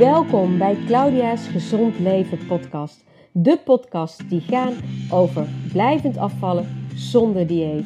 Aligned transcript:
Welkom 0.00 0.58
bij 0.58 0.76
Claudia's 0.86 1.46
Gezond 1.46 1.98
Leven 1.98 2.46
podcast. 2.46 3.04
De 3.32 3.58
podcast 3.64 4.30
die 4.30 4.40
gaan 4.40 4.72
over 5.10 5.46
blijvend 5.72 6.16
afvallen 6.16 6.88
zonder 6.94 7.46
dieet. 7.46 7.84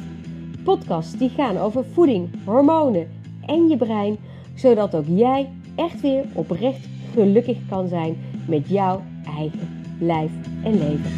Podcasts 0.63 1.17
die 1.17 1.29
gaan 1.29 1.57
over 1.57 1.85
voeding, 1.85 2.45
hormonen 2.45 3.11
en 3.45 3.67
je 3.67 3.77
brein, 3.77 4.17
zodat 4.53 4.95
ook 4.95 5.05
jij 5.07 5.53
echt 5.75 6.01
weer 6.01 6.25
oprecht 6.33 6.87
gelukkig 7.13 7.57
kan 7.69 7.87
zijn 7.87 8.17
met 8.47 8.69
jouw 8.69 9.03
eigen 9.37 9.83
lijf 9.99 10.31
en 10.63 10.77
leven. 10.77 11.11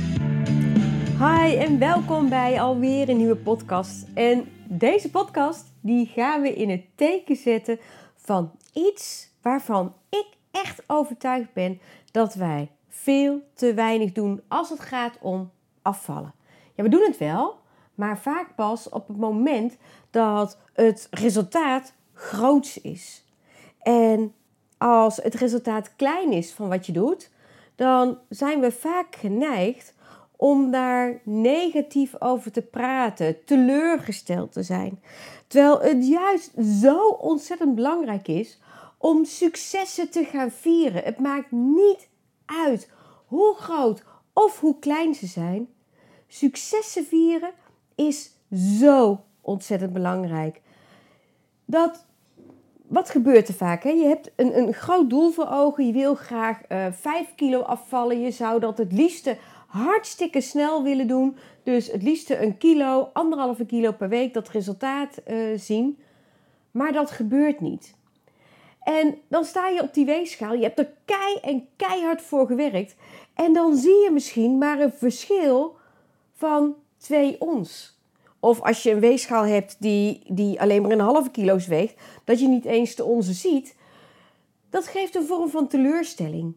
Hi 1.17 1.55
en 1.55 1.79
welkom 1.79 2.29
bij 2.29 2.61
alweer 2.61 3.09
een 3.09 3.17
nieuwe 3.17 3.37
podcast. 3.37 4.07
En 4.13 4.45
deze 4.69 5.09
podcast 5.09 5.73
die 5.81 6.05
gaan 6.05 6.41
we 6.41 6.53
in 6.53 6.69
het 6.69 6.83
teken 6.95 7.35
zetten 7.35 7.79
van 8.15 8.51
iets 8.73 9.29
waarvan 9.41 9.93
echt 10.63 10.83
overtuigd 10.87 11.53
ben 11.53 11.79
dat 12.11 12.33
wij 12.33 12.71
veel 12.89 13.41
te 13.53 13.73
weinig 13.73 14.11
doen 14.11 14.41
als 14.47 14.69
het 14.69 14.79
gaat 14.79 15.17
om 15.21 15.51
afvallen. 15.81 16.33
Ja, 16.75 16.83
we 16.83 16.89
doen 16.89 17.03
het 17.03 17.17
wel, 17.17 17.59
maar 17.95 18.19
vaak 18.19 18.55
pas 18.55 18.89
op 18.89 19.07
het 19.07 19.17
moment 19.17 19.77
dat 20.09 20.57
het 20.73 21.07
resultaat 21.11 21.93
groots 22.13 22.81
is. 22.81 23.25
En 23.81 24.33
als 24.77 25.17
het 25.17 25.33
resultaat 25.33 25.95
klein 25.95 26.31
is 26.31 26.53
van 26.53 26.69
wat 26.69 26.85
je 26.85 26.91
doet, 26.91 27.31
dan 27.75 28.17
zijn 28.29 28.59
we 28.59 28.71
vaak 28.71 29.15
geneigd 29.15 29.95
om 30.35 30.71
daar 30.71 31.21
negatief 31.23 32.21
over 32.21 32.51
te 32.51 32.61
praten, 32.61 33.45
teleurgesteld 33.45 34.51
te 34.51 34.63
zijn. 34.63 35.01
Terwijl 35.47 35.81
het 35.81 36.07
juist 36.07 36.51
zo 36.81 37.07
ontzettend 37.07 37.75
belangrijk 37.75 38.27
is 38.27 38.59
om 39.07 39.25
successen 39.25 40.09
te 40.09 40.23
gaan 40.23 40.51
vieren. 40.51 41.03
Het 41.03 41.19
maakt 41.19 41.51
niet 41.51 42.09
uit 42.45 42.89
hoe 43.25 43.55
groot 43.55 44.03
of 44.33 44.59
hoe 44.59 44.79
klein 44.79 45.15
ze 45.15 45.27
zijn. 45.27 45.67
Successen 46.27 47.05
vieren 47.05 47.51
is 47.95 48.31
zo 48.79 49.23
ontzettend 49.41 49.93
belangrijk. 49.93 50.61
Dat, 51.65 52.05
wat 52.87 53.09
gebeurt 53.09 53.47
er 53.47 53.53
vaak? 53.53 53.83
Hè? 53.83 53.89
Je 53.89 54.05
hebt 54.05 54.31
een, 54.35 54.57
een 54.57 54.73
groot 54.73 55.09
doel 55.09 55.31
voor 55.31 55.49
ogen. 55.49 55.87
Je 55.87 55.93
wil 55.93 56.15
graag 56.15 56.61
uh, 56.69 56.85
eh, 56.85 56.93
5 56.93 57.35
kilo 57.35 57.61
afvallen. 57.61 58.21
Je 58.21 58.31
zou 58.31 58.59
dat 58.59 58.77
het 58.77 58.91
liefste 58.91 59.37
hartstikke 59.67 60.41
snel 60.41 60.83
willen 60.83 61.07
doen. 61.07 61.37
Dus 61.63 61.91
het 61.91 62.03
liefste 62.03 62.41
een 62.41 62.57
kilo, 62.57 63.09
anderhalve 63.13 63.65
kilo 63.65 63.91
per 63.91 64.09
week 64.09 64.33
dat 64.33 64.49
resultaat 64.49 65.21
uh, 65.27 65.57
zien. 65.57 65.97
Maar 66.71 66.91
dat 66.91 67.11
gebeurt 67.11 67.59
niet. 67.59 67.96
En 68.87 69.17
dan 69.27 69.45
sta 69.45 69.67
je 69.67 69.81
op 69.81 69.93
die 69.93 70.05
weegschaal. 70.05 70.53
Je 70.53 70.63
hebt 70.63 70.79
er 70.79 70.91
kei 71.05 71.37
en 71.41 71.67
keihard 71.75 72.21
voor 72.21 72.47
gewerkt. 72.47 72.95
En 73.33 73.53
dan 73.53 73.75
zie 73.75 74.03
je 74.03 74.09
misschien 74.11 74.57
maar 74.57 74.79
een 74.79 74.93
verschil 74.93 75.77
van 76.33 76.75
2 76.97 77.41
ons. 77.41 77.99
Of 78.39 78.61
als 78.61 78.83
je 78.83 78.91
een 78.91 78.99
weegschaal 78.99 79.43
hebt 79.43 79.75
die, 79.79 80.21
die 80.27 80.61
alleen 80.61 80.81
maar 80.81 80.91
een 80.91 80.99
halve 80.99 81.31
kilo's 81.31 81.67
weegt, 81.67 82.01
dat 82.23 82.39
je 82.39 82.47
niet 82.47 82.65
eens 82.65 82.95
de 82.95 83.03
onze 83.03 83.33
ziet. 83.33 83.75
Dat 84.69 84.87
geeft 84.87 85.15
een 85.15 85.25
vorm 85.25 85.49
van 85.49 85.67
teleurstelling. 85.67 86.55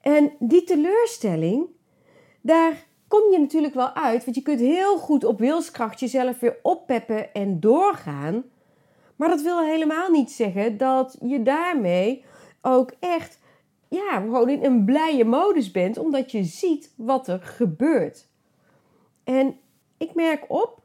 En 0.00 0.32
die 0.38 0.64
teleurstelling, 0.64 1.66
daar 2.40 2.86
kom 3.08 3.32
je 3.32 3.38
natuurlijk 3.38 3.74
wel 3.74 3.94
uit. 3.94 4.24
Want 4.24 4.36
je 4.36 4.42
kunt 4.42 4.60
heel 4.60 4.98
goed 4.98 5.24
op 5.24 5.38
wilskracht 5.38 6.00
jezelf 6.00 6.38
weer 6.38 6.58
oppeppen 6.62 7.34
en 7.34 7.60
doorgaan. 7.60 8.44
Maar 9.22 9.30
dat 9.30 9.42
wil 9.42 9.60
helemaal 9.60 10.10
niet 10.10 10.30
zeggen 10.30 10.76
dat 10.76 11.16
je 11.20 11.42
daarmee 11.42 12.24
ook 12.62 12.92
echt 13.00 13.38
ja, 13.88 14.20
gewoon 14.20 14.48
in 14.48 14.64
een 14.64 14.84
blije 14.84 15.24
modus 15.24 15.70
bent, 15.70 15.98
omdat 15.98 16.30
je 16.30 16.44
ziet 16.44 16.92
wat 16.96 17.28
er 17.28 17.40
gebeurt. 17.42 18.28
En 19.24 19.56
ik 19.96 20.14
merk 20.14 20.44
op 20.48 20.80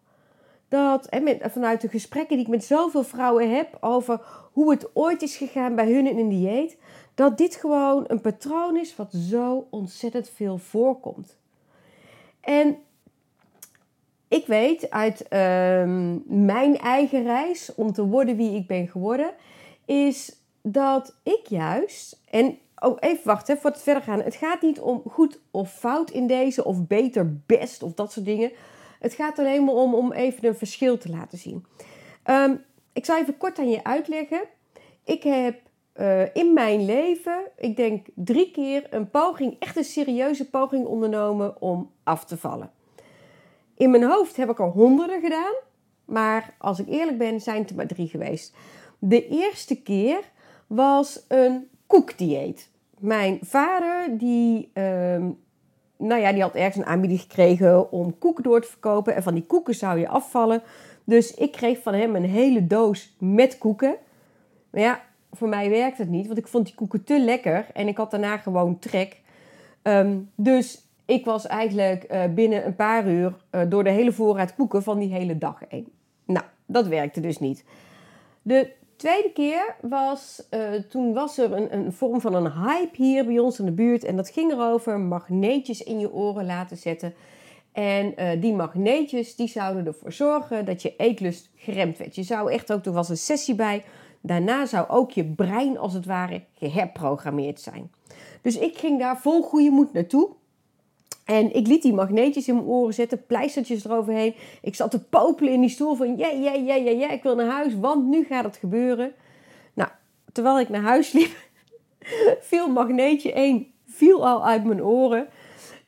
dat 0.68 1.20
met, 1.24 1.42
vanuit 1.42 1.82
de 1.82 1.88
gesprekken 1.88 2.36
die 2.36 2.46
ik 2.46 2.52
met 2.52 2.64
zoveel 2.64 3.04
vrouwen 3.04 3.56
heb 3.56 3.78
over 3.80 4.22
hoe 4.54 4.72
het 4.72 4.90
ooit 4.96 5.22
is 5.22 5.38
gegaan 5.38 5.76
bij 5.76 5.92
hun 5.92 6.08
in 6.08 6.18
een 6.18 6.30
dieet, 6.30 6.78
dat 7.16 7.38
dit 7.38 7.56
gewoon 7.56 8.04
een 8.08 8.22
patroon 8.22 8.78
is 8.78 8.96
wat 8.96 9.14
zo 9.14 9.68
ontzettend 9.70 10.30
veel 10.30 10.58
voorkomt. 10.58 11.38
En 12.42 12.78
ik 14.28 14.48
weet 14.48 14.90
uit 14.90 15.28
ehm, 15.28 16.18
mijn 16.46 16.78
eigen 16.78 17.24
reis 17.24 17.76
om 17.76 17.92
te 17.92 18.06
worden 18.06 18.36
wie 18.36 18.56
ik 18.56 18.68
ben 18.68 18.88
geworden, 18.88 19.34
is 19.86 20.42
dat 20.62 21.16
ik 21.24 21.42
juist, 21.48 22.22
en 22.30 22.58
oh, 22.80 22.98
even 23.00 23.26
wachten 23.26 23.58
voor 23.58 23.70
het 23.70 23.82
verder 23.82 24.04
gaan. 24.04 24.22
Het 24.22 24.36
gaat 24.36 24.62
niet 24.62 24.80
om 24.80 25.02
goed 25.10 25.40
of 25.52 25.74
fout 25.74 26.12
in 26.12 26.28
deze, 26.28 26.66
of 26.66 26.88
beter, 26.88 27.38
best, 27.46 27.84
of 27.84 27.94
dat 27.94 28.12
soort 28.12 28.26
dingen. 28.26 28.52
Het 29.00 29.14
gaat 29.14 29.40
alleen 29.40 29.64
maar 29.64 29.76
om, 29.76 29.96
om 29.96 30.12
even 30.12 30.48
een 30.48 30.56
verschil 30.56 30.98
te 30.98 31.10
laten 31.10 31.38
zien. 31.38 31.66
Ehm, 32.24 32.56
ik 32.94 33.06
zal 33.06 33.18
even 33.18 33.38
kort 33.38 33.60
aan 33.60 33.70
je 33.70 33.84
uitleggen. 33.84 34.42
Ik 35.04 35.24
heb 35.24 35.60
uh, 35.96 36.36
in 36.36 36.54
mijn 36.54 36.86
leven, 36.86 37.42
ik 37.58 37.76
denk 37.76 38.08
drie 38.16 38.52
keer, 38.52 38.88
een 38.90 39.10
poging, 39.10 39.56
echt 39.60 39.76
een 39.76 39.84
serieuze 39.84 40.50
poging 40.50 40.86
ondernomen 40.86 41.62
om 41.62 41.92
af 42.04 42.26
te 42.26 42.38
vallen. 42.38 42.72
In 43.78 43.92
mijn 43.92 44.04
hoofd 44.04 44.36
heb 44.36 44.50
ik 44.50 44.60
er 44.60 44.66
honderden 44.66 45.22
gedaan, 45.22 45.54
maar 46.06 46.54
als 46.58 46.80
ik 46.80 46.88
eerlijk 46.88 47.18
ben, 47.18 47.42
zijn 47.42 47.62
het 47.62 47.70
er 47.70 47.76
maar 47.76 47.88
drie 47.88 48.08
geweest. 48.08 48.56
De 49.00 49.28
eerste 49.28 49.82
keer 49.82 50.20
was 50.68 51.26
een 51.28 51.68
koekdieet. 51.88 52.70
Mijn 53.00 53.40
vader, 53.42 54.18
die, 54.18 54.70
ehm, 54.74 55.30
nou 55.98 56.22
ja, 56.22 56.32
die 56.32 56.42
had 56.42 56.56
ergens 56.56 56.76
een 56.76 56.86
aanbieding 56.86 57.22
gekregen 57.22 57.92
om 57.92 58.18
koeken 58.18 58.44
door 58.44 58.62
te 58.62 58.68
verkopen. 58.68 59.16
En 59.16 59.24
van 59.24 59.34
die 59.34 59.46
koeken 59.46 59.76
zou 59.76 60.00
je 60.00 60.08
afvallen. 60.08 60.62
Dus 61.04 61.34
ik 61.34 61.52
kreeg 61.52 61.82
van 61.82 61.94
hem 61.94 62.16
een 62.16 62.26
hele 62.26 62.68
doos 62.68 63.16
met 63.20 63.58
koeken. 63.58 63.96
Maar 64.70 64.82
ja, 64.82 65.02
voor 65.32 65.50
mij 65.50 65.70
werkte 65.70 66.02
het 66.02 66.12
niet, 66.12 66.28
want 66.28 66.38
ik 66.38 66.48
vond 66.48 66.66
die 66.66 66.76
koeken 66.76 67.04
te 67.04 67.20
lekker. 67.20 67.68
En 67.74 67.88
ik 67.88 67.98
had 67.98 68.12
daarna 68.12 68.38
gewoon 68.38 68.80
trek. 68.80 69.22
Ehm, 69.82 70.18
dus 70.36 70.87
ik 71.08 71.26
was 71.26 71.48
eigenlijk 71.48 72.06
uh, 72.12 72.24
binnen 72.34 72.66
een 72.66 72.76
paar 72.76 73.08
uur 73.08 73.34
uh, 73.52 73.62
door 73.70 73.84
de 73.84 73.90
hele 73.90 74.12
voorraad 74.12 74.56
koeken 74.56 74.84
van 74.84 75.00
die 75.00 75.14
hele 75.14 75.38
dag 75.38 75.60
heen. 75.70 75.92
Nou, 76.26 76.46
dat 76.66 76.88
werkte 76.88 77.20
dus 77.20 77.40
niet. 77.40 77.64
De 78.42 78.72
tweede 78.96 79.32
keer 79.32 79.76
was, 79.82 80.48
uh, 80.52 80.74
toen 80.90 81.14
was 81.14 81.38
er 81.38 81.54
een, 81.54 81.74
een, 81.74 81.94
vorm 81.94 82.22
van 82.22 82.34
een 82.34 82.52
hype 82.52 83.04
hier 83.04 83.26
bij 83.26 83.40
ons 83.40 83.60
in 83.60 83.66
de 83.66 83.72
buurt. 83.72 84.04
En 84.04 84.16
dat 84.16 84.30
ging 84.30 84.52
erover 84.52 85.00
magneetjes 85.00 85.84
in 85.84 86.00
je 86.00 86.14
oren 86.14 86.46
laten 86.46 86.78
zetten. 86.78 87.14
En 87.72 88.40
die 88.40 88.54
magneetjes 88.54 89.36
die 89.36 89.48
zouden 89.48 89.86
ervoor 89.86 90.12
zorgen 90.12 90.66
dat 90.66 90.82
je 90.82 90.94
eetlust 90.98 91.50
geremd 91.56 91.98
werd. 91.98 92.16
Je 92.16 92.24
zou 92.24 92.52
echt 92.52 92.74
ook, 92.74 92.86
er 92.86 92.92
was 92.92 93.10
een 93.10 93.18
sessie 93.18 93.56
bij. 93.56 93.84
Daarna 94.22 94.66
zou 94.66 94.90
ook 94.90 95.12
je 95.12 95.26
brein 95.26 95.78
als 95.78 95.94
het 95.94 96.06
ware 96.06 96.42
geherprogrammeerd 96.54 97.62
zijn. 97.62 97.92
Dus 98.42 98.58
ik 98.58 98.78
ging 98.78 99.00
daar 99.00 99.18
vol 99.18 99.42
goede 99.42 99.70
moed 99.70 99.94
naartoe. 99.94 100.30
En 101.28 101.56
ik 101.56 101.68
liet 101.68 101.82
die 101.82 101.94
magneetjes 101.94 102.48
in 102.48 102.56
mijn 102.56 102.68
oren 102.68 102.94
zetten, 102.94 103.26
pleistertjes 103.26 103.86
eroverheen. 103.86 104.36
Ik 104.62 104.76
zat 104.76 104.92
te 104.92 105.04
popelen 105.04 105.54
in 105.54 105.62
die 105.62 105.70
stoel 105.70 105.96
van 105.96 106.18
ja, 106.18 106.28
ja, 106.28 106.54
ja, 106.54 106.76
ja, 106.76 106.92
ja, 106.92 107.10
ik 107.10 107.24
wil 107.24 107.36
naar 107.36 107.52
huis, 107.52 107.76
want 107.80 108.08
nu 108.08 108.24
gaat 108.24 108.44
het 108.44 108.58
gebeuren. 108.58 109.12
Nou, 109.74 109.90
terwijl 110.32 110.60
ik 110.60 110.70
naar 110.70 110.82
huis 110.82 111.12
liep, 111.12 111.36
viel 112.50 112.68
magneetje 112.70 113.34
1 113.34 113.68
viel 113.86 114.28
al 114.28 114.46
uit 114.46 114.64
mijn 114.64 114.84
oren. 114.84 115.28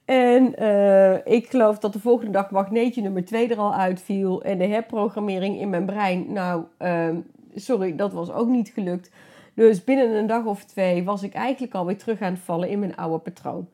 En 0.06 0.64
uh, 0.64 1.26
ik 1.26 1.50
geloof 1.50 1.80
dat 1.80 1.94
de 1.94 2.00
volgende 2.00 2.32
dag 2.32 2.52
magneetje 2.52 3.02
nummer 3.02 3.26
2 3.26 3.48
er 3.48 3.58
al 3.58 3.74
uitviel. 3.74 4.44
En 4.44 4.58
de 4.58 4.66
herprogrammering 4.66 5.60
in 5.60 5.70
mijn 5.70 5.86
brein, 5.86 6.34
nou, 6.34 6.64
uh, 6.80 7.10
sorry, 7.56 7.96
dat 7.96 8.14
was 8.14 8.32
ook 8.32 8.48
niet 8.48 8.70
gelukt. 8.70 9.12
Dus 9.54 9.84
binnen 9.84 10.16
een 10.16 10.28
dag 10.28 10.46
of 10.46 10.64
twee 10.64 11.04
was 11.04 11.24
ik 11.24 11.34
eigenlijk 11.34 11.74
alweer 11.74 11.98
terug 11.98 12.22
aan 12.22 12.34
het 12.34 12.42
vallen 12.42 12.70
in 12.70 12.80
mijn 12.80 12.96
oude 12.96 13.18
patroon. 13.18 13.68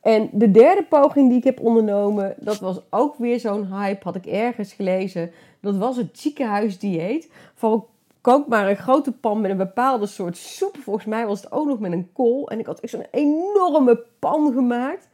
En 0.00 0.28
de 0.32 0.50
derde 0.50 0.84
poging 0.88 1.28
die 1.28 1.38
ik 1.38 1.44
heb 1.44 1.60
ondernomen, 1.60 2.34
dat 2.38 2.58
was 2.58 2.80
ook 2.90 3.16
weer 3.16 3.40
zo'n 3.40 3.74
hype, 3.74 4.04
had 4.04 4.14
ik 4.14 4.26
ergens 4.26 4.72
gelezen. 4.72 5.30
Dat 5.60 5.76
was 5.76 5.96
het 5.96 6.18
ziekenhuisdieet. 6.18 7.30
Van 7.54 7.86
kook 8.20 8.46
maar 8.46 8.68
een 8.68 8.76
grote 8.76 9.12
pan 9.12 9.40
met 9.40 9.50
een 9.50 9.56
bepaalde 9.56 10.06
soort 10.06 10.36
soep. 10.36 10.76
Volgens 10.76 11.06
mij 11.06 11.26
was 11.26 11.40
het 11.40 11.52
ook 11.52 11.66
nog 11.66 11.78
met 11.78 11.92
een 11.92 12.12
kool. 12.12 12.48
En 12.48 12.58
ik 12.58 12.66
had 12.66 12.80
zo'n 12.82 13.06
enorme 13.10 14.04
pan 14.18 14.52
gemaakt. 14.52 15.08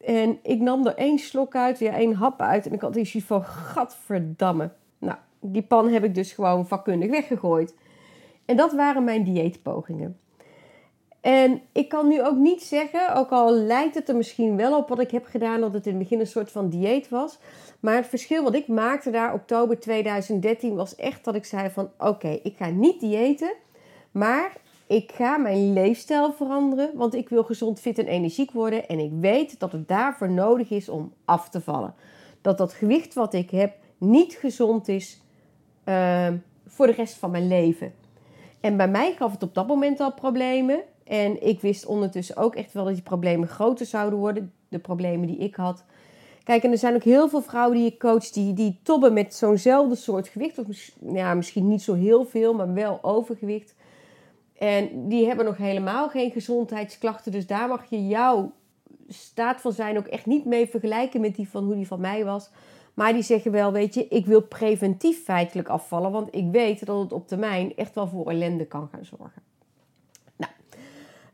En 0.00 0.38
ik 0.42 0.60
nam 0.60 0.86
er 0.86 0.94
één 0.94 1.18
slok 1.18 1.54
uit, 1.54 1.78
weer 1.78 1.92
één 1.92 2.12
hap 2.12 2.40
uit. 2.40 2.66
En 2.66 2.72
ik 2.72 2.80
had 2.80 2.96
iets 2.96 3.16
van, 3.24 3.44
gadverdamme. 3.44 4.70
Nou, 4.98 5.16
die 5.40 5.62
pan 5.62 5.88
heb 5.88 6.04
ik 6.04 6.14
dus 6.14 6.32
gewoon 6.32 6.66
vakkundig 6.66 7.10
weggegooid. 7.10 7.74
En 8.44 8.56
dat 8.56 8.72
waren 8.72 9.04
mijn 9.04 9.24
dieetpogingen. 9.24 10.18
En 11.20 11.60
ik 11.72 11.88
kan 11.88 12.08
nu 12.08 12.24
ook 12.24 12.36
niet 12.36 12.62
zeggen, 12.62 13.14
ook 13.14 13.30
al 13.30 13.52
lijkt 13.52 13.94
het 13.94 14.08
er 14.08 14.16
misschien 14.16 14.56
wel 14.56 14.76
op 14.76 14.88
wat 14.88 15.00
ik 15.00 15.10
heb 15.10 15.26
gedaan, 15.26 15.60
dat 15.60 15.72
het 15.72 15.86
in 15.86 15.92
het 15.92 16.02
begin 16.02 16.20
een 16.20 16.26
soort 16.26 16.50
van 16.50 16.68
dieet 16.68 17.08
was. 17.08 17.38
Maar 17.80 17.94
het 17.94 18.06
verschil 18.06 18.42
wat 18.42 18.54
ik 18.54 18.68
maakte 18.68 19.10
daar 19.10 19.34
oktober 19.34 19.80
2013 19.80 20.74
was 20.74 20.96
echt 20.96 21.24
dat 21.24 21.34
ik 21.34 21.44
zei 21.44 21.70
van 21.70 21.90
oké, 21.98 22.40
ik 22.42 22.56
ga 22.56 22.68
niet 22.68 23.00
diëten, 23.00 23.52
maar 24.10 24.56
ik 24.86 25.12
ga 25.12 25.36
mijn 25.36 25.72
leefstijl 25.72 26.32
veranderen, 26.32 26.90
want 26.94 27.14
ik 27.14 27.28
wil 27.28 27.44
gezond, 27.44 27.80
fit 27.80 27.98
en 27.98 28.06
energiek 28.06 28.50
worden. 28.50 28.88
En 28.88 28.98
ik 28.98 29.10
weet 29.20 29.60
dat 29.60 29.72
het 29.72 29.88
daarvoor 29.88 30.30
nodig 30.30 30.70
is 30.70 30.88
om 30.88 31.12
af 31.24 31.48
te 31.48 31.60
vallen. 31.60 31.94
Dat 32.40 32.58
dat 32.58 32.72
gewicht 32.72 33.14
wat 33.14 33.34
ik 33.34 33.50
heb 33.50 33.76
niet 33.98 34.34
gezond 34.34 34.88
is 34.88 35.22
uh, 35.84 36.28
voor 36.66 36.86
de 36.86 36.92
rest 36.92 37.14
van 37.14 37.30
mijn 37.30 37.48
leven. 37.48 37.92
En 38.60 38.76
bij 38.76 38.88
mij 38.88 39.14
gaf 39.14 39.32
het 39.32 39.42
op 39.42 39.54
dat 39.54 39.66
moment 39.66 40.00
al 40.00 40.12
problemen. 40.12 40.80
En 41.08 41.46
ik 41.46 41.60
wist 41.60 41.86
ondertussen 41.86 42.36
ook 42.36 42.54
echt 42.54 42.72
wel 42.72 42.84
dat 42.84 42.94
die 42.94 43.02
problemen 43.02 43.48
groter 43.48 43.86
zouden 43.86 44.18
worden. 44.18 44.52
De 44.68 44.78
problemen 44.78 45.26
die 45.26 45.36
ik 45.36 45.54
had. 45.54 45.84
Kijk, 46.44 46.62
en 46.62 46.70
er 46.70 46.78
zijn 46.78 46.94
ook 46.94 47.02
heel 47.02 47.28
veel 47.28 47.42
vrouwen 47.42 47.76
die 47.76 47.86
ik 47.86 47.98
coach 47.98 48.30
die, 48.30 48.54
die 48.54 48.80
tobben 48.82 49.12
met 49.12 49.34
zo'nzelfde 49.34 49.94
soort 49.94 50.28
gewicht. 50.28 50.58
Of 50.58 50.90
ja, 51.12 51.34
misschien 51.34 51.68
niet 51.68 51.82
zo 51.82 51.94
heel 51.94 52.24
veel, 52.24 52.54
maar 52.54 52.74
wel 52.74 52.98
overgewicht. 53.02 53.74
En 54.58 55.08
die 55.08 55.26
hebben 55.26 55.44
nog 55.44 55.56
helemaal 55.56 56.08
geen 56.08 56.30
gezondheidsklachten. 56.30 57.32
Dus 57.32 57.46
daar 57.46 57.68
mag 57.68 57.90
je 57.90 58.06
jouw 58.06 58.52
staat 59.08 59.60
van 59.60 59.72
zijn 59.72 59.98
ook 59.98 60.06
echt 60.06 60.26
niet 60.26 60.44
mee 60.44 60.66
vergelijken 60.66 61.20
met 61.20 61.34
die 61.34 61.48
van 61.48 61.64
hoe 61.64 61.74
die 61.74 61.86
van 61.86 62.00
mij 62.00 62.24
was. 62.24 62.50
Maar 62.94 63.12
die 63.12 63.22
zeggen 63.22 63.50
wel, 63.50 63.72
weet 63.72 63.94
je, 63.94 64.08
ik 64.08 64.26
wil 64.26 64.42
preventief 64.42 65.24
feitelijk 65.24 65.68
afvallen. 65.68 66.10
Want 66.10 66.34
ik 66.34 66.50
weet 66.50 66.86
dat 66.86 67.00
het 67.00 67.12
op 67.12 67.28
termijn 67.28 67.76
echt 67.76 67.94
wel 67.94 68.08
voor 68.08 68.30
ellende 68.30 68.66
kan 68.66 68.88
gaan 68.92 69.04
zorgen. 69.04 69.42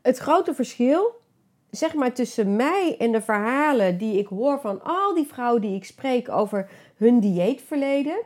Het 0.05 0.17
grote 0.17 0.53
verschil, 0.53 1.21
zeg 1.69 1.93
maar 1.93 2.13
tussen 2.13 2.55
mij 2.55 2.95
en 2.97 3.11
de 3.11 3.21
verhalen 3.21 3.97
die 3.97 4.17
ik 4.17 4.27
hoor 4.27 4.59
van 4.59 4.83
al 4.83 5.13
die 5.13 5.27
vrouwen 5.27 5.61
die 5.61 5.75
ik 5.75 5.85
spreek 5.85 6.29
over 6.29 6.69
hun 6.95 7.19
dieetverleden, 7.19 8.17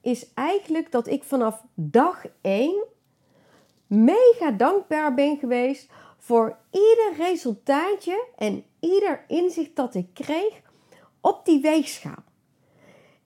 is 0.00 0.26
eigenlijk 0.34 0.92
dat 0.92 1.06
ik 1.06 1.24
vanaf 1.24 1.62
dag 1.74 2.24
1 2.40 2.84
mega 3.86 4.50
dankbaar 4.50 5.14
ben 5.14 5.36
geweest 5.38 5.90
voor 6.18 6.56
ieder 6.70 7.12
resultaatje 7.16 8.24
en 8.36 8.64
ieder 8.80 9.24
inzicht 9.28 9.76
dat 9.76 9.94
ik 9.94 10.06
kreeg 10.14 10.60
op 11.20 11.44
die 11.44 11.60
weegschaal. 11.60 12.22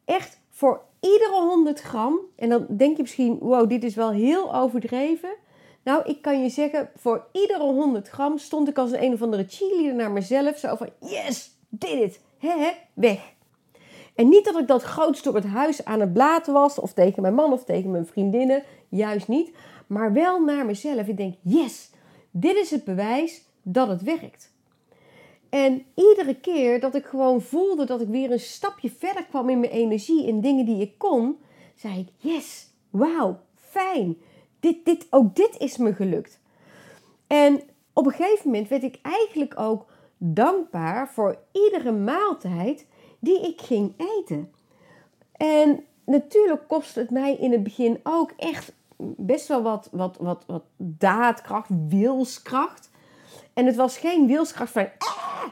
Echt 0.04 0.40
voor 0.50 0.82
iedere 1.00 1.40
100 1.40 1.80
gram, 1.80 2.18
en 2.36 2.48
dan 2.48 2.66
denk 2.68 2.96
je 2.96 3.02
misschien, 3.02 3.38
wow, 3.38 3.68
dit 3.68 3.84
is 3.84 3.94
wel 3.94 4.10
heel 4.10 4.54
overdreven. 4.54 5.42
Nou, 5.84 6.02
ik 6.04 6.22
kan 6.22 6.42
je 6.42 6.48
zeggen, 6.48 6.90
voor 6.96 7.26
iedere 7.32 7.62
100 7.62 8.08
gram 8.08 8.38
stond 8.38 8.68
ik 8.68 8.78
als 8.78 8.92
een, 8.92 9.02
een 9.02 9.12
of 9.12 9.22
andere 9.22 9.44
cheerleader 9.48 9.94
naar 9.94 10.10
mezelf. 10.10 10.58
Zo 10.58 10.76
van, 10.76 10.88
yes, 11.00 11.50
did 11.68 12.00
it, 12.00 12.20
he, 12.38 12.70
weg. 12.94 13.32
En 14.14 14.28
niet 14.28 14.44
dat 14.44 14.58
ik 14.58 14.66
dat 14.66 14.82
groots 14.82 15.22
door 15.22 15.34
het 15.34 15.44
huis 15.44 15.84
aan 15.84 16.00
het 16.00 16.12
blaten 16.12 16.52
was, 16.52 16.78
of 16.78 16.92
tegen 16.92 17.22
mijn 17.22 17.34
man 17.34 17.52
of 17.52 17.64
tegen 17.64 17.90
mijn 17.90 18.06
vriendinnen, 18.06 18.62
juist 18.88 19.28
niet. 19.28 19.52
Maar 19.86 20.12
wel 20.12 20.44
naar 20.44 20.66
mezelf. 20.66 21.06
Ik 21.06 21.16
denk, 21.16 21.34
yes, 21.42 21.90
dit 22.30 22.56
is 22.56 22.70
het 22.70 22.84
bewijs 22.84 23.42
dat 23.62 23.88
het 23.88 24.02
werkt. 24.02 24.52
En 25.48 25.84
iedere 25.94 26.34
keer 26.40 26.80
dat 26.80 26.94
ik 26.94 27.04
gewoon 27.04 27.40
voelde 27.40 27.84
dat 27.84 28.00
ik 28.00 28.08
weer 28.08 28.30
een 28.30 28.40
stapje 28.40 28.90
verder 28.90 29.24
kwam 29.24 29.48
in 29.48 29.60
mijn 29.60 29.72
energie, 29.72 30.26
in 30.26 30.40
dingen 30.40 30.64
die 30.64 30.80
ik 30.80 30.98
kon, 30.98 31.38
zei 31.74 31.98
ik: 31.98 32.08
Yes, 32.16 32.68
wauw, 32.90 33.40
fijn. 33.54 34.16
Dit, 34.64 34.84
dit, 34.84 35.06
ook 35.10 35.36
dit 35.36 35.56
is 35.58 35.76
me 35.76 35.94
gelukt. 35.94 36.40
En 37.26 37.60
op 37.92 38.06
een 38.06 38.12
gegeven 38.12 38.50
moment 38.50 38.68
werd 38.68 38.82
ik 38.82 38.98
eigenlijk 39.02 39.60
ook 39.60 39.86
dankbaar 40.16 41.08
voor 41.08 41.38
iedere 41.52 41.92
maaltijd 41.92 42.86
die 43.18 43.40
ik 43.40 43.60
ging 43.60 43.94
eten. 44.18 44.52
En 45.36 45.84
natuurlijk 46.04 46.68
kostte 46.68 47.00
het 47.00 47.10
mij 47.10 47.34
in 47.34 47.52
het 47.52 47.62
begin 47.62 48.00
ook 48.02 48.32
echt 48.36 48.72
best 49.16 49.48
wel 49.48 49.62
wat, 49.62 49.88
wat, 49.92 50.16
wat, 50.20 50.44
wat 50.46 50.64
daadkracht, 50.76 51.68
wilskracht. 51.88 52.90
En 53.52 53.66
het 53.66 53.76
was 53.76 53.98
geen 53.98 54.26
wilskracht 54.26 54.72
van. 54.72 54.88
Ah! 54.98 55.44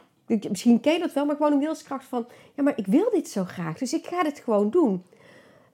Misschien 0.49 0.81
ken 0.81 0.93
je 0.93 0.99
dat 0.99 1.13
wel, 1.13 1.27
maar 1.27 1.37
gewoon 1.37 1.53
een 1.53 1.59
wilskracht 1.59 2.05
van. 2.05 2.27
Ja, 2.55 2.63
maar 2.63 2.79
ik 2.79 2.87
wil 2.87 3.11
dit 3.11 3.29
zo 3.29 3.45
graag, 3.45 3.79
dus 3.79 3.93
ik 3.93 4.07
ga 4.07 4.23
dit 4.23 4.39
gewoon 4.39 4.71
doen. 4.71 5.05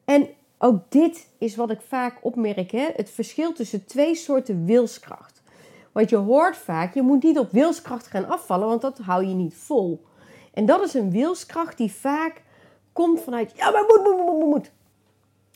En 0.04 0.28
ook 0.58 0.80
dit 0.88 1.28
is 1.38 1.56
wat 1.56 1.70
ik 1.70 1.80
vaak 1.80 2.18
opmerk: 2.20 2.70
hè? 2.70 2.88
het 2.94 3.10
verschil 3.10 3.52
tussen 3.52 3.84
twee 3.86 4.14
soorten 4.14 4.64
wilskracht. 4.64 5.42
Want 5.92 6.10
je 6.10 6.16
hoort 6.16 6.56
vaak, 6.56 6.94
je 6.94 7.02
moet 7.02 7.22
niet 7.22 7.38
op 7.38 7.50
wilskracht 7.50 8.06
gaan 8.06 8.28
afvallen, 8.28 8.68
want 8.68 8.80
dat 8.80 8.98
hou 8.98 9.26
je 9.26 9.34
niet 9.34 9.54
vol. 9.54 10.04
En 10.52 10.66
dat 10.66 10.82
is 10.82 10.94
een 10.94 11.10
wilskracht 11.10 11.76
die 11.76 11.92
vaak 11.92 12.42
komt 12.92 13.20
vanuit, 13.20 13.52
ja, 13.56 13.70
maar 13.70 13.84
moet, 13.88 14.02
moet, 14.02 14.26
moet, 14.26 14.48
moet. 14.48 14.70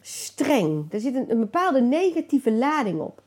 Streng. 0.01 0.93
Er 0.93 1.01
zit 1.01 1.15
een, 1.15 1.31
een 1.31 1.41
bepaalde 1.41 1.81
negatieve 1.81 2.53
lading 2.53 3.01
op. 3.01 3.23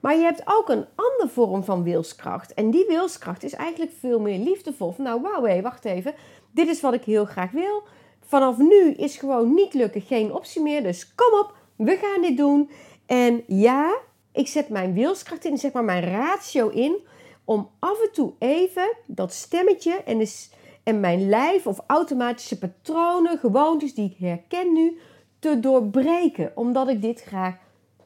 Maar 0.00 0.16
je 0.16 0.22
hebt 0.22 0.42
ook 0.44 0.68
een 0.68 0.86
andere 0.94 1.28
vorm 1.28 1.64
van 1.64 1.82
wilskracht. 1.82 2.54
En 2.54 2.70
die 2.70 2.84
wilskracht 2.88 3.42
is 3.42 3.52
eigenlijk 3.52 3.92
veel 3.98 4.20
meer 4.20 4.38
liefdevol. 4.38 4.92
Van 4.92 5.04
nou, 5.04 5.20
wauw, 5.20 5.44
hé, 5.44 5.60
wacht 5.60 5.84
even. 5.84 6.14
Dit 6.50 6.68
is 6.68 6.80
wat 6.80 6.94
ik 6.94 7.04
heel 7.04 7.24
graag 7.24 7.50
wil. 7.50 7.82
Vanaf 8.26 8.58
nu 8.58 8.92
is 8.92 9.16
gewoon 9.16 9.54
niet 9.54 9.74
lukken 9.74 10.00
geen 10.00 10.32
optie 10.32 10.62
meer. 10.62 10.82
Dus 10.82 11.14
kom 11.14 11.38
op, 11.38 11.54
we 11.76 11.96
gaan 11.96 12.22
dit 12.22 12.36
doen. 12.36 12.70
En 13.06 13.42
ja, 13.46 13.98
ik 14.32 14.48
zet 14.48 14.68
mijn 14.68 14.92
wilskracht 14.92 15.44
in, 15.44 15.58
zeg 15.58 15.72
maar 15.72 15.84
mijn 15.84 16.04
ratio 16.04 16.68
in. 16.68 16.96
Om 17.44 17.70
af 17.78 18.02
en 18.02 18.12
toe 18.12 18.32
even 18.38 18.96
dat 19.06 19.32
stemmetje 19.32 20.02
en, 20.02 20.18
de, 20.18 20.46
en 20.82 21.00
mijn 21.00 21.28
lijf 21.28 21.66
of 21.66 21.80
automatische 21.86 22.58
patronen, 22.58 23.38
gewoontes 23.38 23.94
die 23.94 24.10
ik 24.10 24.26
herken 24.26 24.72
nu, 24.72 24.98
te 25.38 25.60
doorbreken. 25.60 26.52
Omdat 26.54 26.88
ik 26.88 27.02
dit 27.02 27.22
graag 27.22 27.56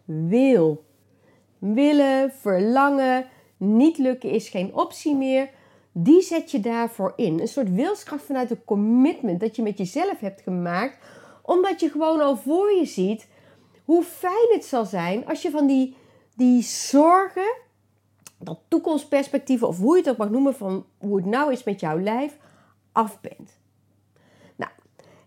wil 0.05 0.84
willen, 1.58 2.32
verlangen, 2.32 3.26
niet 3.56 3.99
lukken 3.99 4.31
is 4.31 4.49
geen 4.49 4.75
optie 4.75 5.17
meer. 5.17 5.50
Die 5.92 6.22
zet 6.22 6.50
je 6.50 6.60
daarvoor 6.60 7.12
in. 7.16 7.40
Een 7.40 7.48
soort 7.48 7.75
wilskracht 7.75 8.25
vanuit 8.25 8.50
een 8.50 8.64
commitment 8.64 9.40
dat 9.40 9.56
je 9.56 9.62
met 9.62 9.78
jezelf 9.78 10.20
hebt 10.20 10.40
gemaakt. 10.40 11.04
Omdat 11.42 11.81
je 11.81 11.90
gewoon 11.90 12.20
al 12.20 12.37
voor 12.37 12.72
je 12.72 12.84
ziet 12.84 13.26
hoe 13.84 14.02
fijn 14.02 14.48
het 14.48 14.64
zal 14.64 14.84
zijn 14.84 15.26
als 15.26 15.42
je 15.42 15.50
van 15.50 15.66
die, 15.66 15.96
die 16.37 16.62
zorgen, 16.62 17.56
dat 18.38 18.58
toekomstperspectief 18.69 19.62
of 19.62 19.78
hoe 19.78 19.96
je 19.96 20.02
het 20.02 20.10
ook 20.10 20.16
mag 20.16 20.31
noemen 20.31 20.54
van 20.54 20.87
hoe 20.98 21.16
het 21.16 21.26
nou 21.26 21.52
is 21.52 21.64
met 21.64 21.81
jouw 21.81 21.98
lijf, 21.98 22.36
af 22.93 23.20
bent. 23.20 23.58
Nou, 24.56 24.70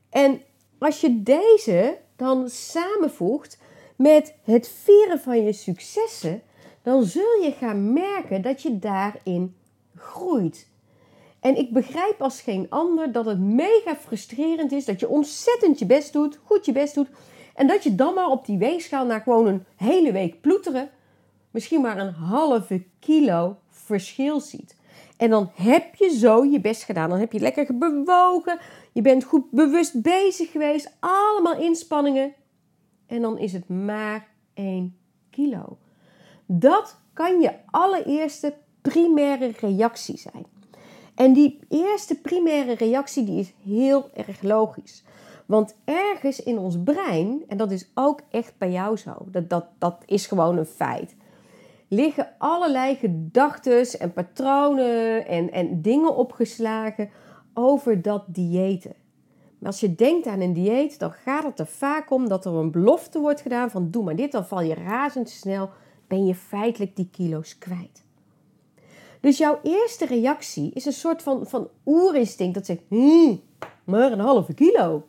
en 0.10 0.42
als 0.80 1.02
je 1.02 1.24
deze 1.24 1.98
dan 2.16 2.50
samenvoegt 2.50 3.58
met 3.96 4.36
het 4.44 4.68
vieren 4.68 5.20
van 5.20 5.44
je 5.44 5.54
successen, 5.54 6.42
dan 6.82 7.04
zul 7.04 7.42
je 7.42 7.52
gaan 7.60 7.94
merken 7.94 8.42
dat 8.42 8.62
je 8.62 8.80
daarin 8.80 9.56
groeit. 10.04 10.68
En 11.40 11.58
ik 11.58 11.74
begrijp 11.74 12.22
als 12.22 12.42
geen 12.42 12.66
ander 12.70 13.12
dat 13.12 13.26
het 13.26 13.40
mega 13.40 13.96
frustrerend 13.96 14.72
is 14.72 14.86
dat 14.86 15.00
je 15.00 15.08
ontzettend 15.08 15.80
je 15.80 15.86
best 15.86 16.14
doet, 16.14 16.40
goed 16.44 16.66
je 16.66 16.72
best 16.72 16.96
doet, 16.96 17.08
en 17.56 17.68
dat 17.68 17.84
je 17.84 17.96
dan 17.96 18.14
maar 18.14 18.30
op 18.30 18.46
die 18.46 18.58
weegschaal 18.58 19.06
na 19.06 19.20
gewoon 19.20 19.48
een 19.48 19.66
hele 19.76 20.12
week 20.12 20.42
ploeteren, 20.42 20.90
misschien 21.52 21.82
maar 21.82 21.98
een 21.98 22.14
halve 22.14 22.84
kilo 23.00 23.58
verschil 23.70 24.40
ziet. 24.40 24.76
En 25.18 25.30
dan 25.30 25.52
heb 25.54 25.96
je 25.96 26.10
zo 26.10 26.46
je 26.46 26.62
best 26.62 26.84
gedaan. 26.84 27.10
Dan 27.10 27.20
heb 27.20 27.32
je 27.32 27.40
lekker 27.40 27.78
bewogen. 27.78 28.60
Je 28.92 29.02
bent 29.02 29.24
goed 29.24 29.52
bewust 29.52 30.02
bezig 30.02 30.52
geweest. 30.52 30.98
Allemaal 31.00 31.62
inspanningen 31.62 32.34
en 33.08 33.22
dan 33.22 33.38
is 33.38 33.54
het 33.54 33.70
maar 33.70 34.28
1 34.54 34.98
kilo. 35.30 35.78
Dat 36.46 36.98
kan 37.14 37.42
je 37.42 37.52
allereerste 37.72 38.54
primaire 38.92 39.52
reactie 39.60 40.18
zijn. 40.18 40.46
En 41.16 41.34
die 41.34 41.60
eerste 41.70 42.16
primaire 42.16 42.74
reactie 42.74 43.24
die 43.24 43.40
is 43.40 43.54
heel 43.64 44.10
erg 44.14 44.42
logisch. 44.42 45.04
Want 45.46 45.76
ergens 45.86 46.44
in 46.44 46.58
ons 46.58 46.78
brein, 46.84 47.44
en 47.48 47.58
dat 47.58 47.72
is 47.72 47.90
ook 47.94 48.20
echt 48.30 48.54
bij 48.58 48.72
jou 48.72 48.98
zo, 48.98 49.14
dat, 49.26 49.50
dat, 49.50 49.66
dat 49.78 49.98
is 50.06 50.28
gewoon 50.28 50.58
een 50.58 50.66
feit, 50.66 51.16
liggen 51.88 52.28
allerlei 52.38 52.96
gedachten 52.96 54.00
en 54.00 54.14
patronen 54.14 55.28
en, 55.28 55.52
en 55.52 55.82
dingen 55.82 56.16
opgeslagen 56.16 57.10
over 57.54 58.02
dat 58.02 58.24
diëten. 58.28 58.94
Maar 59.64 59.72
als 59.72 59.82
je 59.82 59.96
denkt 59.96 60.28
aan 60.28 60.42
een 60.42 60.54
dieet, 60.54 61.00
dan 61.00 61.12
gaat 61.12 61.44
het 61.44 61.60
er 61.60 61.68
vaak 61.68 62.12
om 62.12 62.28
dat 62.28 62.46
er 62.46 62.54
een 62.54 62.72
belofte 62.72 63.20
wordt 63.20 63.42
gedaan 63.42 63.72
van 63.72 63.92
doe 63.92 64.04
maar 64.04 64.16
dit, 64.16 64.32
dan 64.32 64.46
val 64.46 64.62
je 64.62 64.74
razendsnel, 64.74 65.70
ben 66.08 66.26
je 66.26 66.36
feitelijk 66.36 66.96
die 66.96 67.10
kilo's 67.12 67.58
kwijt. 67.58 68.03
Dus 69.24 69.38
jouw 69.38 69.60
eerste 69.64 70.06
reactie 70.06 70.72
is 70.74 70.86
een 70.86 70.94
soort 70.94 71.22
van, 71.22 71.48
van 71.48 71.70
oerinstinct 71.86 72.54
dat 72.54 72.66
zegt, 72.66 72.82
hm, 72.88 73.36
maar 73.84 74.12
een 74.12 74.20
halve 74.20 74.54
kilo. 74.54 75.04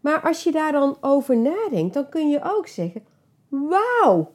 Maar 0.00 0.20
als 0.20 0.42
je 0.42 0.52
daar 0.52 0.72
dan 0.72 0.96
over 1.00 1.36
nadenkt, 1.36 1.94
dan 1.94 2.08
kun 2.08 2.28
je 2.28 2.40
ook 2.42 2.66
zeggen, 2.66 3.04
wauw, 3.48 4.32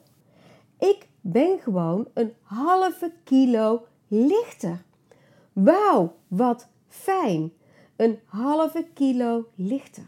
ik 0.78 1.08
ben 1.20 1.58
gewoon 1.58 2.08
een 2.14 2.32
halve 2.42 3.12
kilo 3.24 3.86
lichter. 4.08 4.82
Wauw, 5.52 6.14
wat 6.28 6.68
fijn 6.88 7.52
een 7.96 8.18
halve 8.24 8.86
kilo 8.94 9.46
lichter. 9.54 10.06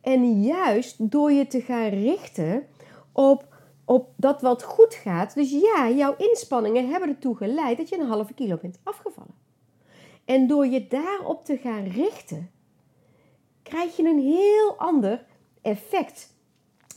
En 0.00 0.42
juist 0.42 1.10
door 1.10 1.32
je 1.32 1.46
te 1.46 1.60
gaan 1.60 1.88
richten 1.88 2.66
op 3.12 3.46
op 3.88 4.08
dat 4.16 4.40
wat 4.40 4.62
goed 4.62 4.94
gaat. 4.94 5.34
Dus 5.34 5.50
ja, 5.50 5.90
jouw 5.90 6.14
inspanningen 6.16 6.90
hebben 6.90 7.08
ertoe 7.08 7.36
geleid 7.36 7.76
dat 7.76 7.88
je 7.88 7.98
een 7.98 8.06
halve 8.06 8.34
kilo 8.34 8.56
bent 8.56 8.78
afgevallen. 8.82 9.34
En 10.24 10.46
door 10.46 10.66
je 10.66 10.86
daarop 10.86 11.44
te 11.44 11.56
gaan 11.56 11.84
richten, 11.84 12.50
krijg 13.62 13.96
je 13.96 14.04
een 14.04 14.20
heel 14.20 14.74
ander 14.76 15.24
effect. 15.62 16.34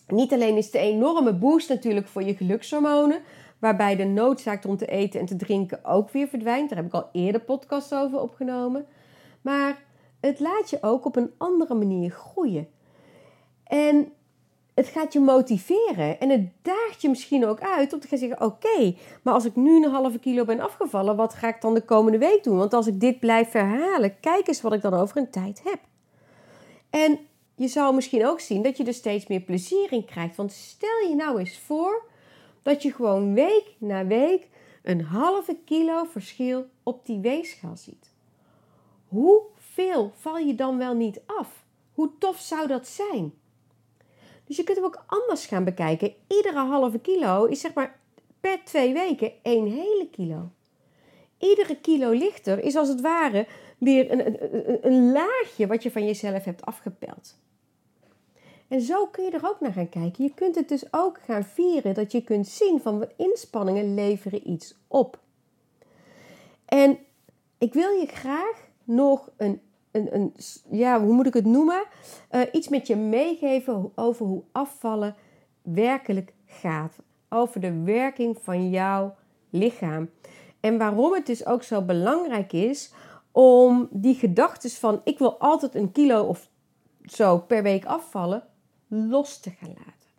Niet 0.07 0.33
alleen 0.33 0.57
is 0.57 0.74
een 0.74 0.79
enorme 0.79 1.33
boost 1.33 1.69
natuurlijk 1.69 2.07
voor 2.07 2.24
je 2.24 2.36
gelukshormonen, 2.36 3.21
waarbij 3.60 3.95
de 3.95 4.05
noodzaak 4.05 4.65
om 4.65 4.77
te 4.77 4.86
eten 4.86 5.19
en 5.19 5.25
te 5.25 5.36
drinken 5.36 5.86
ook 5.86 6.10
weer 6.10 6.27
verdwijnt. 6.27 6.69
Daar 6.69 6.77
heb 6.77 6.88
ik 6.88 6.93
al 6.93 7.10
eerder 7.12 7.41
podcasts 7.41 7.93
over 7.93 8.21
opgenomen. 8.21 8.86
Maar 9.41 9.83
het 10.19 10.39
laat 10.39 10.69
je 10.69 10.77
ook 10.81 11.05
op 11.05 11.15
een 11.15 11.31
andere 11.38 11.74
manier 11.74 12.12
groeien. 12.12 12.67
En 13.63 14.13
het 14.74 14.88
gaat 14.88 15.13
je 15.13 15.20
motiveren 15.20 16.20
en 16.20 16.30
het 16.30 16.50
daagt 16.62 17.01
je 17.01 17.10
misschien 17.10 17.46
ook 17.46 17.60
uit 17.60 17.94
om 17.94 18.00
te 18.00 18.08
gaan 18.08 18.18
zeggen: 18.18 18.42
Oké, 18.42 18.96
maar 19.22 19.34
als 19.34 19.46
ik 19.46 19.56
nu 19.56 19.75
een 19.75 19.92
halve 19.92 20.20
kilo 20.20 20.46
ben 20.46 20.60
afgevallen, 20.60 21.16
wat 21.16 21.34
ga 21.34 21.48
ik 21.48 21.62
dan 21.62 21.74
de 21.74 21.82
komende 21.86 22.18
week 22.18 22.44
doen? 22.44 22.58
Want 22.58 22.74
als 22.74 22.88
ik 22.88 23.00
dit 23.00 23.20
blijf 23.20 23.51
herhalen, 23.51 24.20
kijk 24.20 24.48
eens 24.48 24.62
wat 24.62 24.74
ik 24.74 24.82
dan 24.82 24.94
over 24.94 25.18
een 25.18 25.30
tijd 25.30 25.62
heb. 25.63 25.80
En 26.90 27.20
je 27.56 27.68
zou 27.68 27.96
misschien 27.96 28.25
ook 28.25 28.40
zien 28.40 28.62
dat 28.62 28.78
je 28.78 28.84
er 28.84 28.94
steeds 28.94 29.28
meer 29.28 29.42
plezier 29.42 29.92
in 29.92 30.06
krijgt. 30.06 30.36
Want 30.36 30.51
stel 30.51 31.08
je 31.10 31.16
nou 31.16 31.40
eens 31.40 31.60
voor 31.60 32.06
dat 32.62 32.82
je 32.82 32.94
gewoon 32.94 33.34
week 33.34 33.75
na 33.78 34.06
week 34.06 34.48
een 34.84 35.01
halve 35.01 35.58
kilo 35.66 36.04
verschil 36.04 36.66
op 36.84 37.06
die 37.06 37.20
weegschaal 37.20 37.78
ziet. 37.78 38.13
Hoeveel 39.08 40.12
val 40.16 40.38
je 40.38 40.56
dan 40.56 40.78
wel 40.78 40.94
niet 40.94 41.22
af? 41.25 41.66
Hoe 41.94 42.12
tof 42.20 42.40
zou 42.40 42.68
dat 42.68 42.88
zijn? 42.88 43.34
Dus 44.51 44.60
je 44.60 44.65
kunt 44.65 44.77
hem 44.77 44.88
ook 44.88 45.03
anders 45.08 45.46
gaan 45.46 45.63
bekijken. 45.63 46.13
Iedere 46.27 46.60
halve 46.60 47.00
kilo 47.00 47.46
is 47.46 47.60
zeg 47.60 47.74
maar 47.74 48.00
per 48.39 48.63
twee 48.63 48.93
weken 48.93 49.31
één 49.41 49.65
hele 49.65 50.08
kilo. 50.12 50.50
Iedere 51.38 51.75
kilo 51.75 52.10
lichter 52.10 52.60
is 52.63 52.75
als 52.75 52.88
het 52.88 53.01
ware 53.01 53.48
weer 53.77 54.12
een, 54.12 54.25
een, 54.27 54.88
een 54.88 55.12
laagje 55.12 55.67
wat 55.67 55.84
je 55.84 55.91
van 55.91 56.05
jezelf 56.05 56.43
hebt 56.43 56.65
afgepeld. 56.65 57.38
En 58.67 58.81
zo 58.81 59.05
kun 59.08 59.24
je 59.24 59.31
er 59.31 59.50
ook 59.50 59.60
naar 59.60 59.74
gaan 59.74 59.89
kijken. 59.89 60.24
Je 60.24 60.34
kunt 60.34 60.55
het 60.55 60.70
dus 60.70 60.84
ook 60.93 61.20
gaan 61.25 61.43
vieren 61.43 61.93
dat 61.93 62.12
je 62.12 62.24
kunt 62.24 62.48
zien 62.48 62.79
van 62.81 63.00
wat 63.00 63.13
inspanningen 63.17 63.93
leveren 63.93 64.50
iets 64.50 64.75
op. 64.88 65.20
En 66.65 66.98
ik 67.58 67.74
wil 67.74 67.89
je 67.89 68.05
graag 68.05 68.70
nog 68.84 69.29
een, 69.38 69.62
een, 69.91 70.33
ja, 70.71 71.01
hoe 71.01 71.13
moet 71.13 71.27
ik 71.27 71.33
het 71.33 71.45
noemen? 71.45 71.83
Uh, 72.31 72.41
iets 72.51 72.67
met 72.67 72.88
je 72.88 72.95
meegeven 72.95 73.91
over 73.95 74.25
hoe 74.25 74.43
afvallen 74.51 75.15
werkelijk 75.62 76.33
gaat. 76.45 76.95
Over 77.29 77.62
de 77.62 77.81
werking 77.83 78.38
van 78.41 78.69
jouw 78.69 79.15
lichaam. 79.50 80.10
En 80.60 80.77
waarom 80.77 81.13
het 81.13 81.25
dus 81.25 81.45
ook 81.45 81.63
zo 81.63 81.81
belangrijk 81.81 82.53
is 82.53 82.93
om 83.31 83.88
die 83.91 84.15
gedachten 84.15 84.69
van 84.69 85.01
ik 85.03 85.17
wil 85.17 85.39
altijd 85.39 85.75
een 85.75 85.91
kilo 85.91 86.24
of 86.24 86.50
zo 87.05 87.38
per 87.38 87.63
week 87.63 87.86
afvallen 87.86 88.43
los 88.88 89.39
te 89.39 89.50
gaan 89.50 89.74
laten. 89.77 90.10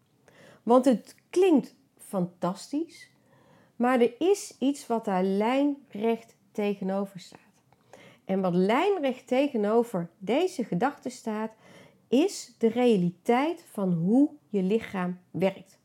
Want 0.62 0.84
het 0.84 1.14
klinkt 1.30 1.74
fantastisch, 1.98 3.10
maar 3.76 4.00
er 4.00 4.14
is 4.18 4.56
iets 4.58 4.86
wat 4.86 5.04
daar 5.04 5.24
lijnrecht 5.24 6.36
tegenover 6.52 7.20
staat. 7.20 7.40
En 8.32 8.40
wat 8.40 8.54
lijnrecht 8.54 9.26
tegenover 9.26 10.08
deze 10.18 10.64
gedachte 10.64 11.08
staat, 11.08 11.50
is 12.08 12.54
de 12.58 12.68
realiteit 12.68 13.64
van 13.70 13.92
hoe 13.92 14.30
je 14.48 14.62
lichaam 14.62 15.18
werkt. 15.30 15.78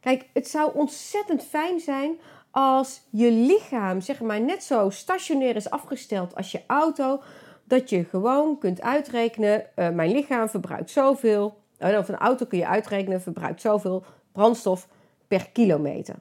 Kijk, 0.00 0.28
het 0.32 0.48
zou 0.48 0.70
ontzettend 0.74 1.42
fijn 1.42 1.80
zijn 1.80 2.18
als 2.50 3.00
je 3.10 3.30
lichaam 3.30 4.00
zeg 4.00 4.20
maar 4.20 4.40
net 4.40 4.62
zo 4.62 4.90
stationair 4.90 5.56
is 5.56 5.70
afgesteld 5.70 6.34
als 6.34 6.52
je 6.52 6.62
auto, 6.66 7.22
dat 7.64 7.90
je 7.90 8.04
gewoon 8.04 8.58
kunt 8.58 8.80
uitrekenen: 8.80 9.66
uh, 9.76 9.90
mijn 9.90 10.10
lichaam 10.10 10.48
verbruikt 10.48 10.90
zoveel 10.90 11.60
of 11.78 12.08
een 12.08 12.16
auto 12.16 12.46
kun 12.46 12.58
je 12.58 12.66
uitrekenen, 12.66 13.20
verbruikt 13.20 13.60
zoveel 13.60 14.04
brandstof 14.32 14.88
per 15.28 15.50
kilometer. 15.50 16.14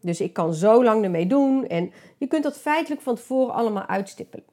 Dus 0.00 0.20
ik 0.20 0.32
kan 0.32 0.54
zo 0.54 0.84
lang 0.84 1.04
ermee 1.04 1.26
doen 1.26 1.66
en 1.66 1.92
je 2.18 2.26
kunt 2.26 2.42
dat 2.42 2.58
feitelijk 2.58 3.00
van 3.00 3.14
tevoren 3.14 3.54
allemaal 3.54 3.86
uitstippelen. 3.86 4.51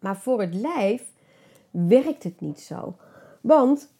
Maar 0.00 0.16
voor 0.16 0.40
het 0.40 0.54
lijf 0.54 1.12
werkt 1.70 2.22
het 2.22 2.40
niet 2.40 2.60
zo. 2.60 2.96
Want 3.40 3.94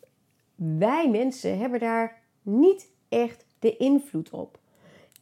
wij 0.55 1.11
mensen 1.11 1.59
hebben 1.59 1.81
daar 1.81 2.23
niet 2.43 2.91
echt 3.09 3.47
de 3.59 3.77
invloed 3.77 4.31
op. 4.31 4.59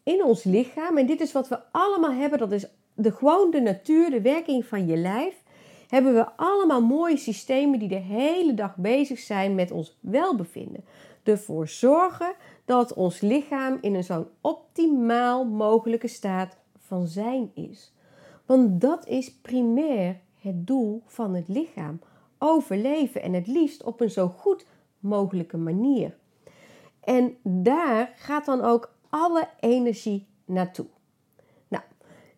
In 0.02 0.25
ons 0.25 0.44
lichaam, 0.44 0.97
en 0.99 1.06
dit 1.06 1.20
is 1.20 1.32
wat 1.32 1.49
we 1.49 1.58
allemaal 1.70 2.12
hebben, 2.12 2.38
dat 2.38 2.52
is 2.52 2.66
de, 2.94 3.12
gewoon 3.12 3.50
de 3.50 3.61
natuur, 3.61 4.11
de 4.11 4.20
werking 4.20 4.66
van 4.66 4.87
je 4.87 4.97
lijf, 4.97 5.42
hebben 5.88 6.14
we 6.14 6.26
allemaal 6.37 6.82
mooie 6.82 7.16
systemen 7.16 7.78
die 7.78 7.88
de 7.88 7.94
hele 7.94 8.54
dag 8.54 8.76
bezig 8.76 9.18
zijn 9.18 9.54
met 9.54 9.70
ons 9.70 9.99
welbevinden. 10.00 10.85
Ervoor 11.23 11.68
zorgen 11.68 12.35
dat 12.64 12.94
ons 12.94 13.20
lichaam 13.20 13.78
in 13.80 13.94
een 13.94 14.04
zo'n 14.04 14.26
optimaal 14.40 15.44
mogelijke 15.44 16.08
staat 16.08 16.56
van 16.78 17.06
zijn 17.06 17.50
is. 17.54 17.92
Want 18.47 18.80
dat 18.80 19.06
is 19.06 19.35
primair 19.35 20.20
het 20.40 20.66
doel 20.66 21.02
van 21.07 21.35
het 21.35 21.49
lichaam. 21.49 22.00
Overleven 22.38 23.23
en 23.23 23.33
het 23.33 23.47
liefst 23.47 23.83
op 23.83 24.00
een 24.00 24.11
zo 24.11 24.28
goed 24.28 24.66
mogelijke 24.99 25.57
manier. 25.57 26.16
En 27.00 27.37
daar 27.42 28.12
gaat 28.16 28.45
dan 28.45 28.61
ook 28.61 28.92
alle 29.09 29.49
energie 29.61 30.26
naartoe 30.45 30.87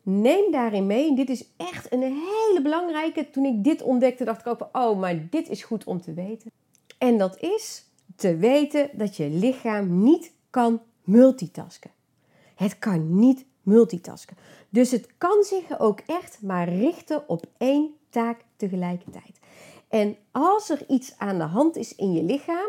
neem 0.02 0.52
daarin 0.52 0.87
mee. 0.87 1.16
Dit 1.16 1.30
is 1.30 1.45
echt 1.57 1.92
een 1.92 2.02
hele 2.02 2.61
belangrijke. 2.62 3.30
Toen 3.30 3.45
ik 3.45 3.64
dit 3.64 3.83
ontdekte, 3.83 4.25
dacht 4.25 4.40
ik 4.40 4.47
ook 4.47 4.69
oh, 4.73 4.99
maar 4.99 5.28
dit 5.30 5.49
is 5.49 5.62
goed 5.62 5.85
om 5.85 6.00
te 6.00 6.14
weten. 6.14 6.50
En 6.99 7.19
dat 7.19 7.40
is 7.40 7.85
te 8.16 8.37
weten 8.37 8.90
dat 8.92 9.16
je 9.16 9.28
lichaam 9.30 10.02
niet 10.02 10.33
kan 10.50 10.80
multitasken. 11.04 11.90
Het 12.54 12.78
kan 12.78 13.19
niet 13.19 13.45
multitasken. 13.62 14.37
Dus 14.70 14.90
het 14.90 15.08
kan 15.18 15.42
zich 15.42 15.80
ook 15.80 16.00
echt 16.06 16.42
maar 16.42 16.68
richten 16.68 17.28
op 17.28 17.44
één 17.58 17.94
taak 18.10 18.44
tegelijkertijd. 18.56 19.40
En 19.88 20.16
als 20.30 20.70
er 20.70 20.84
iets 20.88 21.18
aan 21.18 21.38
de 21.38 21.44
hand 21.44 21.76
is 21.76 21.94
in 21.94 22.12
je 22.12 22.22
lichaam, 22.22 22.68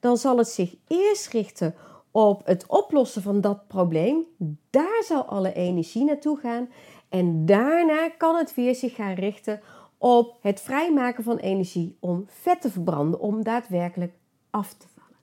dan 0.00 0.16
zal 0.16 0.38
het 0.38 0.48
zich 0.48 0.74
eerst 0.88 1.28
richten 1.28 1.74
op 2.10 2.46
het 2.46 2.66
oplossen 2.66 3.22
van 3.22 3.40
dat 3.40 3.66
probleem. 3.66 4.24
Daar 4.70 5.02
zal 5.06 5.22
alle 5.22 5.52
energie 5.52 6.04
naartoe 6.04 6.38
gaan. 6.38 6.68
En 7.08 7.46
daarna 7.46 8.08
kan 8.08 8.36
het 8.36 8.54
weer 8.54 8.74
zich 8.74 8.94
gaan 8.94 9.14
richten 9.14 9.60
op 9.98 10.36
het 10.40 10.60
vrijmaken 10.60 11.24
van 11.24 11.36
energie 11.36 11.96
om 12.00 12.24
vet 12.26 12.60
te 12.60 12.70
verbranden, 12.70 13.20
om 13.20 13.42
daadwerkelijk 13.42 14.12
af 14.50 14.74
te 14.74 14.86
vallen. 14.94 15.18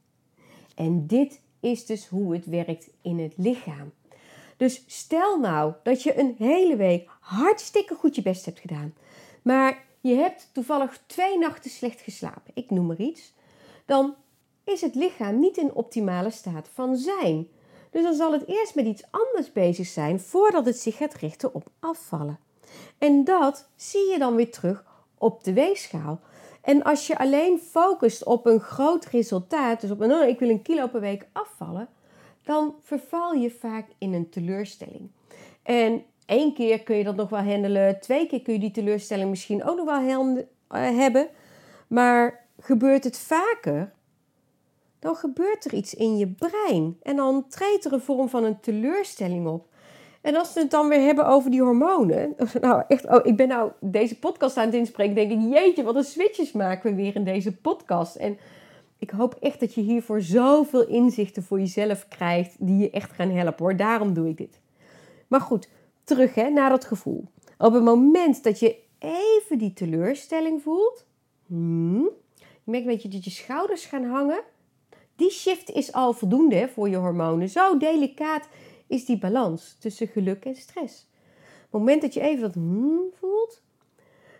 En 0.76 1.08
dit 1.08 1.42
is 1.60 1.86
dus 1.86 2.08
hoe 2.08 2.34
het 2.34 2.46
werkt 2.46 2.90
in 3.02 3.20
het 3.20 3.34
lichaam. 3.38 3.92
Dus 4.58 4.84
stel 4.88 5.40
nou 5.40 5.74
dat 5.84 6.04
je 6.04 6.20
een 6.20 6.36
hele 6.38 6.76
week 6.76 7.10
hartstikke 7.20 7.96
goed 7.96 8.16
je 8.16 8.22
best 8.22 8.46
hebt 8.46 8.60
gedaan, 8.60 8.94
maar 9.42 9.84
je 10.02 10.16
hebt 10.16 10.50
toevallig 10.52 11.00
twee 11.06 11.38
nachten 11.38 11.72
slecht 11.72 12.02
geslapen, 12.02 12.52
ik 12.54 12.70
noem 12.70 12.86
maar 12.86 13.00
iets, 13.00 13.34
dan 13.86 14.16
is 14.64 14.82
het 14.82 14.96
lichaam 14.96 15.40
niet 15.40 15.58
in 15.58 15.74
optimale 15.74 16.30
staat 16.30 16.70
van 16.74 16.96
zijn. 16.96 17.48
Dus 17.92 18.04
dan 18.04 18.14
zal 18.14 18.32
het 18.32 18.48
eerst 18.48 18.76
met 18.76 18.86
iets 18.86 19.04
anders 19.12 19.52
bezig 19.52 19.88
zijn 19.88 20.20
voordat 20.20 20.66
het 20.66 20.80
zich 20.80 20.98
gaat 20.98 21.14
richten 21.14 21.54
op 21.54 21.68
afvallen. 21.80 22.40
En 22.98 23.24
dat 23.24 23.70
zie 23.76 24.12
je 24.12 24.20
dan 24.20 24.36
weer 24.36 24.52
terug 24.52 24.86
op 25.18 25.44
de 25.44 25.54
weegschaal. 25.54 26.20
En 26.62 26.84
als 26.84 27.08
je 27.08 27.18
alleen 27.18 27.60
focust 27.60 28.24
op 28.24 28.46
een 28.46 28.60
groot 28.60 29.06
resultaat, 29.06 29.82
dus 29.82 29.92
op 29.92 30.00
een 30.00 30.12
oh, 30.12 30.28
ik 30.28 30.40
wil 30.40 30.50
een 30.50 30.62
kilo 30.62 30.88
per 30.88 31.02
week 31.02 31.28
afvallen, 31.34 31.90
dan 32.46 32.76
verval 32.82 33.34
je 33.34 33.50
vaak 33.50 33.86
in 33.98 34.14
een 34.14 34.30
teleurstelling. 34.30 35.12
En 35.64 36.04
één 36.26 36.54
keer 36.54 36.84
kun 36.84 36.96
je 36.96 37.04
dat 37.04 37.16
nog 37.16 37.30
wel 37.30 37.44
handelen, 37.44 38.00
twee 38.00 38.28
keer 38.28 38.42
kun 38.42 38.54
je 38.54 38.60
die 38.60 38.72
teleurstelling 38.72 39.30
misschien 39.30 39.64
ook 39.64 39.78
nog 39.78 39.86
wel 39.86 40.46
eh, 40.68 40.98
hebben. 40.98 41.28
Maar 41.88 42.46
gebeurt 42.60 43.04
het 43.04 43.18
vaker, 43.18 43.94
dan 45.00 45.16
gebeurt 45.16 45.66
er 45.66 45.74
iets 45.74 45.94
in 45.94 46.18
je 46.18 46.28
brein. 46.28 46.98
En 47.02 47.16
dan 47.16 47.48
treedt 47.48 47.86
er 47.86 47.94
een 47.94 48.02
vorm 48.02 48.30
van 48.30 48.44
een 48.44 48.60
teleurstelling 48.60 49.48
op. 49.48 49.68
En 50.22 50.36
als 50.36 50.54
we 50.54 50.60
het 50.60 50.72
dan 50.72 50.88
weer 50.88 51.02
hebben 51.02 51.28
over 51.28 51.52
die 51.52 51.62
hormonen. 51.62 52.36
Nou, 52.62 52.84
echt, 52.88 53.08
oh, 53.08 53.20
ik 53.24 53.38
ben 53.38 53.48
nou 53.48 53.72
deze 53.80 54.20
podcast 54.20 54.58
aan 54.58 54.66
het 54.66 54.76
inspreken. 54.76 55.16
Denk 55.16 55.32
ik, 55.32 55.54
jeetje, 55.54 55.84
wat 55.84 55.96
een 55.96 56.04
switches 56.04 56.52
maken 56.52 56.90
we 56.90 57.02
weer 57.02 57.16
in 57.16 57.24
deze 57.24 57.56
podcast. 57.56 58.16
En 58.16 58.38
ik 58.98 59.10
hoop 59.10 59.36
echt 59.40 59.60
dat 59.60 59.74
je 59.74 59.82
hiervoor 59.82 60.22
zoveel 60.22 60.88
inzichten 60.88 61.44
voor 61.44 61.60
jezelf 61.60 62.08
krijgt. 62.08 62.56
Die 62.60 62.78
je 62.78 62.90
echt 62.90 63.12
gaan 63.12 63.30
helpen 63.30 63.66
hoor. 63.66 63.76
Daarom 63.76 64.14
doe 64.14 64.30
ik 64.30 64.38
dit. 64.38 64.60
Maar 65.28 65.42
goed, 65.42 65.70
terug 66.04 66.36
hè, 66.36 66.50
naar 66.50 66.70
dat 66.70 66.86
gevoel. 66.86 67.28
Op 67.58 67.74
het 67.74 67.84
moment 67.84 68.44
dat 68.44 68.60
je 68.60 68.78
even 69.00 69.58
die 69.58 69.74
teleurstelling 69.74 70.62
voelt. 70.62 71.06
Hmm, 71.46 72.10
je 72.36 72.72
merkt 72.72 72.86
een 72.86 72.92
beetje 72.92 73.10
dat 73.10 73.24
je 73.24 73.30
schouders 73.30 73.86
gaan 73.86 74.06
hangen 74.06 74.44
Die 75.16 75.32
shift 75.32 75.72
is 75.72 75.94
al 75.94 76.14
voldoende 76.14 76.70
voor 76.74 76.90
je 76.90 76.96
hormonen. 76.96 77.50
Zo 77.50 77.78
delicaat 77.78 78.48
is 78.88 79.06
die 79.06 79.18
balans 79.18 79.76
tussen 79.80 80.08
geluk 80.08 80.46
en 80.46 80.56
stress. 80.56 81.10
Op 81.66 81.72
het 81.72 81.80
moment 81.80 82.02
dat 82.02 82.14
je 82.14 82.22
even 82.22 82.42
dat 82.42 82.54
hmm 82.54 83.02
voelt, 83.20 83.62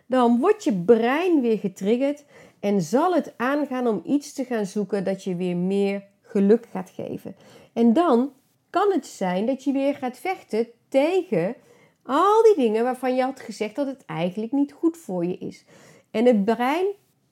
dan 0.06 0.38
wordt 0.40 0.64
je 0.64 0.74
brein 0.74 1.40
weer 1.40 1.58
getriggerd 1.58 2.24
en 2.60 2.80
zal 2.80 3.14
het 3.14 3.34
aangaan 3.36 3.86
om 3.86 4.02
iets 4.04 4.32
te 4.32 4.44
gaan 4.44 4.66
zoeken 4.66 5.04
dat 5.04 5.24
je 5.24 5.36
weer 5.36 5.56
meer 5.56 6.04
geluk 6.22 6.66
gaat 6.70 6.90
geven. 6.90 7.36
En 7.72 7.92
dan 7.92 8.32
kan 8.70 8.92
het 8.92 9.06
zijn 9.06 9.46
dat 9.46 9.64
je 9.64 9.72
weer 9.72 9.94
gaat 9.94 10.18
vechten 10.18 10.66
tegen 10.88 11.54
al 12.02 12.42
die 12.42 12.64
dingen 12.64 12.84
waarvan 12.84 13.14
je 13.14 13.22
had 13.22 13.40
gezegd 13.40 13.74
dat 13.74 13.86
het 13.86 14.04
eigenlijk 14.04 14.52
niet 14.52 14.72
goed 14.72 14.96
voor 14.96 15.24
je 15.24 15.38
is. 15.38 15.64
En 16.10 16.26
het 16.26 16.44
brein 16.44 16.86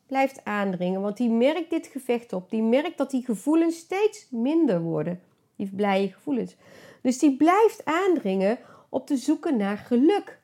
blijft 0.07 0.45
aandringen, 0.45 1.01
want 1.01 1.17
die 1.17 1.31
merkt 1.31 1.71
dit 1.71 1.87
gevecht 1.87 2.33
op. 2.33 2.51
Die 2.51 2.63
merkt 2.63 2.99
dat 2.99 3.11
die 3.11 3.25
gevoelens 3.25 3.77
steeds 3.77 4.27
minder 4.31 4.81
worden. 4.81 5.21
Die 5.57 5.71
blije 5.75 6.09
gevoelens. 6.09 6.57
Dus 7.03 7.19
die 7.19 7.37
blijft 7.37 7.85
aandringen 7.85 8.59
op 8.89 9.07
te 9.07 9.17
zoeken 9.17 9.57
naar 9.57 9.77
geluk. 9.77 10.39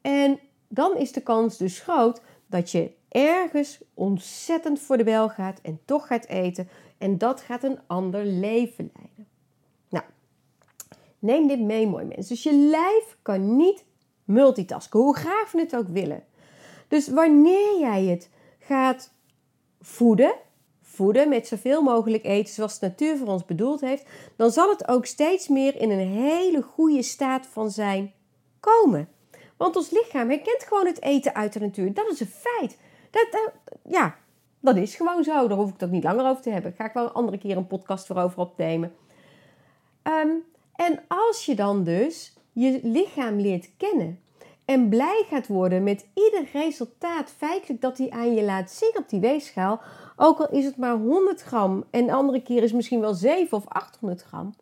En 0.00 0.38
dan 0.68 0.96
is 0.96 1.12
de 1.12 1.20
kans 1.20 1.56
dus 1.56 1.80
groot 1.80 2.22
dat 2.46 2.70
je 2.70 2.90
ergens 3.12 3.80
ontzettend 3.94 4.80
voor 4.80 4.96
de 4.96 5.04
bel 5.04 5.28
gaat 5.28 5.60
en 5.62 5.80
toch 5.84 6.06
gaat 6.06 6.26
eten. 6.26 6.68
En 6.98 7.18
dat 7.18 7.40
gaat 7.40 7.62
een 7.62 7.78
ander 7.86 8.24
leven 8.24 8.90
leiden. 8.94 9.26
Nou, 9.88 10.04
neem 11.18 11.46
dit 11.46 11.60
mee, 11.60 11.86
mooi 11.86 12.04
mensen. 12.04 12.28
Dus 12.28 12.42
je 12.42 12.54
lijf 12.54 13.16
kan 13.22 13.56
niet 13.56 13.84
multitasken, 14.24 15.00
hoe 15.00 15.16
graag 15.16 15.52
we 15.52 15.60
het 15.60 15.76
ook 15.76 15.88
willen. 15.88 16.24
Dus 16.88 17.08
wanneer 17.08 17.78
jij 17.78 18.04
het 18.04 18.30
gaat 18.58 19.12
voeden, 19.80 20.34
voeden 20.82 21.28
met 21.28 21.46
zoveel 21.46 21.82
mogelijk 21.82 22.24
eten 22.24 22.54
zoals 22.54 22.78
de 22.78 22.86
natuur 22.86 23.16
voor 23.16 23.28
ons 23.28 23.44
bedoeld 23.44 23.80
heeft, 23.80 24.06
dan 24.36 24.50
zal 24.50 24.70
het 24.70 24.88
ook 24.88 25.06
steeds 25.06 25.48
meer 25.48 25.76
in 25.76 25.90
een 25.90 26.08
hele 26.08 26.62
goede 26.62 27.02
staat 27.02 27.46
van 27.46 27.70
zijn 27.70 28.12
komen. 28.60 29.08
Want 29.56 29.76
ons 29.76 29.90
lichaam 29.90 30.28
herkent 30.28 30.64
gewoon 30.64 30.86
het 30.86 31.02
eten 31.02 31.34
uit 31.34 31.52
de 31.52 31.60
natuur. 31.60 31.94
Dat 31.94 32.10
is 32.10 32.20
een 32.20 32.26
feit. 32.26 32.78
Dat, 33.12 33.26
dat, 33.30 33.52
ja, 33.88 34.14
dat 34.60 34.76
is 34.76 34.94
gewoon 34.94 35.24
zo. 35.24 35.48
Daar 35.48 35.58
hoef 35.58 35.70
ik 35.70 35.82
ook 35.82 35.90
niet 35.90 36.04
langer 36.04 36.26
over 36.26 36.42
te 36.42 36.50
hebben. 36.50 36.72
Ga 36.72 36.84
ik 36.84 36.92
wel 36.92 37.04
een 37.04 37.12
andere 37.12 37.38
keer 37.38 37.56
een 37.56 37.66
podcast 37.66 38.06
voor 38.06 38.16
over 38.16 38.38
opnemen. 38.38 38.92
Um, 40.02 40.44
en 40.76 41.02
als 41.08 41.44
je 41.44 41.54
dan 41.54 41.84
dus 41.84 42.36
je 42.52 42.80
lichaam 42.82 43.40
leert 43.40 43.70
kennen 43.76 44.20
en 44.64 44.88
blij 44.88 45.24
gaat 45.28 45.46
worden 45.46 45.82
met 45.82 46.06
ieder 46.14 46.48
resultaat 46.52 47.30
feitelijk 47.36 47.80
dat 47.80 47.98
hij 47.98 48.10
aan 48.10 48.34
je 48.34 48.42
laat 48.42 48.70
zien 48.70 48.94
op 48.98 49.08
die 49.08 49.20
weegschaal, 49.20 49.80
ook 50.16 50.38
al 50.38 50.50
is 50.50 50.64
het 50.64 50.76
maar 50.76 50.96
100 50.96 51.42
gram 51.42 51.84
en 51.90 52.06
de 52.06 52.12
andere 52.12 52.42
keer 52.42 52.62
is 52.62 52.72
misschien 52.72 53.00
wel 53.00 53.14
7 53.14 53.56
of 53.56 53.68
800 53.68 54.22
gram, 54.22 54.54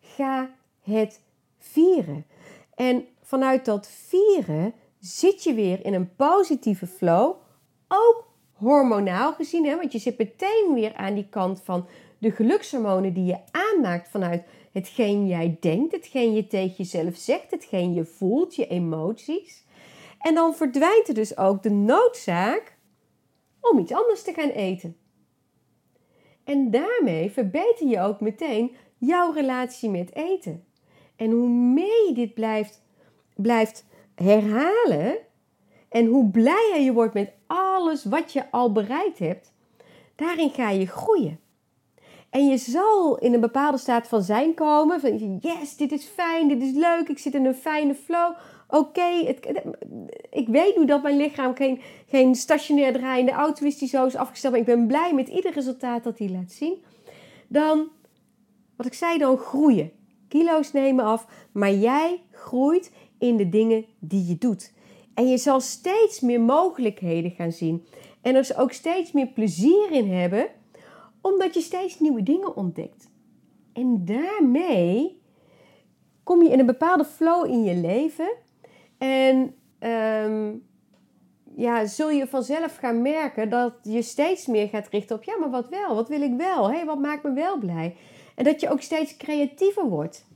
ga 0.00 0.50
het 0.82 1.20
vieren. 1.58 2.26
En 2.74 3.04
vanuit 3.22 3.64
dat 3.64 3.88
vieren 3.88 4.72
zit 4.98 5.44
je 5.44 5.54
weer 5.54 5.84
in 5.84 5.94
een 5.94 6.14
positieve 6.16 6.86
flow, 6.86 7.34
ook 7.92 8.28
hormonaal 8.52 9.32
gezien, 9.32 9.64
hè? 9.64 9.76
want 9.76 9.92
je 9.92 9.98
zit 9.98 10.18
meteen 10.18 10.70
weer 10.74 10.94
aan 10.94 11.14
die 11.14 11.28
kant 11.30 11.62
van 11.62 11.86
de 12.18 12.30
gelukshormonen 12.30 13.12
die 13.12 13.24
je 13.24 13.38
aanmaakt 13.50 14.08
vanuit 14.08 14.44
hetgeen 14.72 15.26
jij 15.26 15.56
denkt, 15.60 15.92
hetgeen 15.92 16.34
je 16.34 16.46
tegen 16.46 16.74
jezelf 16.76 17.16
zegt, 17.16 17.50
hetgeen 17.50 17.94
je 17.94 18.04
voelt, 18.04 18.54
je 18.54 18.66
emoties. 18.66 19.64
En 20.18 20.34
dan 20.34 20.54
verdwijnt 20.54 21.08
er 21.08 21.14
dus 21.14 21.36
ook 21.36 21.62
de 21.62 21.70
noodzaak 21.70 22.76
om 23.60 23.78
iets 23.78 23.92
anders 23.92 24.22
te 24.22 24.32
gaan 24.32 24.48
eten. 24.48 24.96
En 26.44 26.70
daarmee 26.70 27.30
verbeter 27.30 27.86
je 27.86 28.00
ook 28.00 28.20
meteen 28.20 28.76
jouw 28.98 29.32
relatie 29.32 29.90
met 29.90 30.14
eten. 30.14 30.64
En 31.16 31.30
hoe 31.30 31.48
meer 31.48 32.06
je 32.08 32.12
dit 32.14 32.34
blijft, 32.34 32.82
blijft 33.34 33.84
herhalen 34.14 35.16
en 35.88 36.06
hoe 36.06 36.30
blijer 36.30 36.80
je 36.80 36.92
wordt 36.92 37.14
met 37.14 37.32
alles 37.50 38.04
wat 38.04 38.32
je 38.32 38.50
al 38.50 38.72
bereikt 38.72 39.18
hebt, 39.18 39.52
daarin 40.14 40.50
ga 40.50 40.70
je 40.70 40.86
groeien. 40.86 41.40
En 42.30 42.48
je 42.48 42.56
zal 42.56 43.18
in 43.18 43.34
een 43.34 43.40
bepaalde 43.40 43.78
staat 43.78 44.08
van 44.08 44.22
zijn 44.22 44.54
komen. 44.54 45.00
Van 45.00 45.38
yes, 45.40 45.76
dit 45.76 45.92
is 45.92 46.04
fijn, 46.04 46.48
dit 46.48 46.62
is 46.62 46.72
leuk, 46.72 47.08
ik 47.08 47.18
zit 47.18 47.34
in 47.34 47.44
een 47.44 47.54
fijne 47.54 47.94
flow. 47.94 48.34
Oké, 48.68 49.36
ik 50.30 50.48
weet 50.48 50.76
nu 50.76 50.84
dat 50.84 51.02
mijn 51.02 51.16
lichaam 51.16 51.56
geen, 51.56 51.80
geen 52.06 52.34
stationair 52.34 52.92
draaiende 52.92 53.32
auto 53.32 53.66
is 53.66 53.78
die 53.78 53.88
zo 53.88 54.06
is 54.06 54.16
afgesteld. 54.16 54.52
Maar 54.52 54.62
ik 54.62 54.68
ben 54.68 54.86
blij 54.86 55.14
met 55.14 55.28
ieder 55.28 55.52
resultaat 55.52 56.04
dat 56.04 56.18
hij 56.18 56.28
laat 56.28 56.52
zien. 56.52 56.84
Dan, 57.48 57.88
wat 58.76 58.86
ik 58.86 58.94
zei, 58.94 59.18
dan 59.18 59.36
groeien. 59.36 59.92
Kilo's 60.28 60.72
nemen 60.72 61.04
af, 61.04 61.26
maar 61.52 61.72
jij 61.72 62.22
groeit 62.30 62.92
in 63.18 63.36
de 63.36 63.48
dingen 63.48 63.84
die 63.98 64.26
je 64.26 64.38
doet. 64.38 64.72
En 65.14 65.28
je 65.28 65.38
zal 65.38 65.60
steeds 65.60 66.20
meer 66.20 66.40
mogelijkheden 66.40 67.30
gaan 67.30 67.52
zien. 67.52 67.86
En 68.22 68.34
er 68.34 68.52
ook 68.56 68.72
steeds 68.72 69.12
meer 69.12 69.26
plezier 69.26 69.90
in 69.90 70.12
hebben 70.12 70.48
omdat 71.20 71.54
je 71.54 71.60
steeds 71.60 72.00
nieuwe 72.00 72.22
dingen 72.22 72.56
ontdekt. 72.56 73.10
En 73.72 74.04
daarmee 74.04 75.22
kom 76.22 76.42
je 76.42 76.50
in 76.50 76.58
een 76.58 76.66
bepaalde 76.66 77.04
flow 77.04 77.46
in 77.46 77.64
je 77.64 77.74
leven. 77.74 78.36
En 78.98 79.54
ehm, 79.78 80.52
ja, 81.56 81.86
zul 81.86 82.10
je 82.10 82.26
vanzelf 82.26 82.76
gaan 82.76 83.02
merken 83.02 83.50
dat 83.50 83.74
je 83.82 84.02
steeds 84.02 84.46
meer 84.46 84.68
gaat 84.68 84.88
richten 84.88 85.16
op... 85.16 85.22
ja, 85.22 85.38
maar 85.38 85.50
wat 85.50 85.68
wel? 85.68 85.94
Wat 85.94 86.08
wil 86.08 86.22
ik 86.22 86.36
wel? 86.36 86.70
Hey, 86.70 86.84
wat 86.84 86.98
maakt 86.98 87.22
me 87.22 87.32
wel 87.32 87.58
blij? 87.58 87.96
En 88.34 88.44
dat 88.44 88.60
je 88.60 88.70
ook 88.70 88.80
steeds 88.80 89.16
creatiever 89.16 89.88
wordt. 89.88 90.26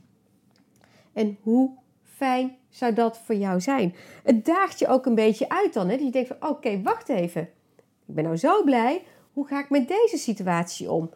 En 1.13 1.37
hoe 1.41 1.71
fijn 2.03 2.57
zou 2.75 2.93
dat 2.93 3.17
voor 3.17 3.35
jou 3.35 3.61
zijn? 3.61 3.95
Het 4.23 4.45
daagt 4.45 4.79
je 4.79 4.87
ook 4.87 5.05
een 5.05 5.15
beetje 5.15 5.49
uit 5.49 5.73
dan. 5.73 5.89
Hè? 5.89 5.95
Dat 5.95 6.05
je 6.05 6.11
denkt 6.11 6.33
van, 6.37 6.49
oké, 6.49 6.81
wacht 6.81 7.09
even. 7.09 7.41
Ik 8.07 8.15
ben 8.15 8.23
nou 8.23 8.37
zo 8.37 8.63
blij 8.63 9.01
hoe 9.35 9.47
ga 9.47 9.59
ik 9.59 9.69
met 9.69 9.87
deze 9.87 10.17
situatie 10.17 10.91
om? 10.91 11.09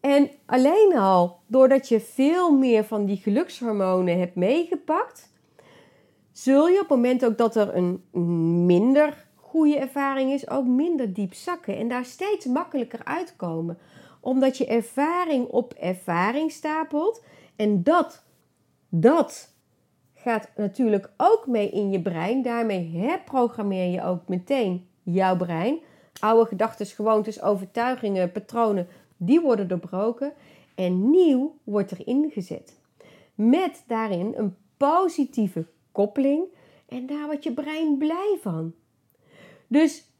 En 0.00 0.30
alleen 0.46 0.96
al 0.96 1.40
doordat 1.46 1.88
je 1.88 2.00
veel 2.00 2.52
meer 2.52 2.84
van 2.84 3.04
die 3.04 3.16
gelukshormonen 3.16 4.18
hebt 4.18 4.34
meegepakt, 4.34 5.32
zul 6.32 6.68
je 6.68 6.74
op 6.74 6.88
het 6.88 6.88
moment 6.88 7.24
ook 7.24 7.38
dat 7.38 7.56
er 7.56 7.76
een 7.76 8.02
minder 8.66 9.26
goede 9.34 9.78
ervaring 9.78 10.32
is, 10.32 10.50
ook 10.50 10.66
minder 10.66 11.12
diep 11.12 11.34
zakken 11.34 11.76
en 11.76 11.88
daar 11.88 12.04
steeds 12.04 12.46
makkelijker 12.46 13.04
uitkomen. 13.04 13.78
Omdat 14.20 14.56
je 14.56 14.66
ervaring 14.66 15.46
op 15.46 15.72
ervaring 15.72 16.52
stapelt 16.52 17.22
en 17.56 17.82
dat, 17.82 18.24
dat 18.88 19.54
gaat 20.28 20.48
natuurlijk 20.56 21.10
ook 21.16 21.46
mee 21.46 21.70
in 21.70 21.90
je 21.90 22.02
brein. 22.02 22.42
Daarmee 22.42 22.90
herprogrammeer 22.94 23.90
je 23.90 24.02
ook 24.02 24.28
meteen 24.28 24.88
jouw 25.02 25.36
brein. 25.36 25.78
Oude 26.20 26.48
gedachten, 26.48 26.86
gewoontes, 26.86 27.42
overtuigingen, 27.42 28.32
patronen, 28.32 28.88
die 29.16 29.40
worden 29.40 29.68
doorbroken 29.68 30.32
en 30.74 31.10
nieuw 31.10 31.58
wordt 31.64 31.90
er 31.90 32.06
ingezet. 32.06 32.80
Met 33.34 33.84
daarin 33.86 34.34
een 34.36 34.56
positieve 34.76 35.66
koppeling 35.92 36.44
en 36.88 37.06
daar 37.06 37.26
wordt 37.26 37.44
je 37.44 37.52
brein 37.52 37.98
blij 37.98 38.38
van. 38.40 38.74
Dus 39.66 40.10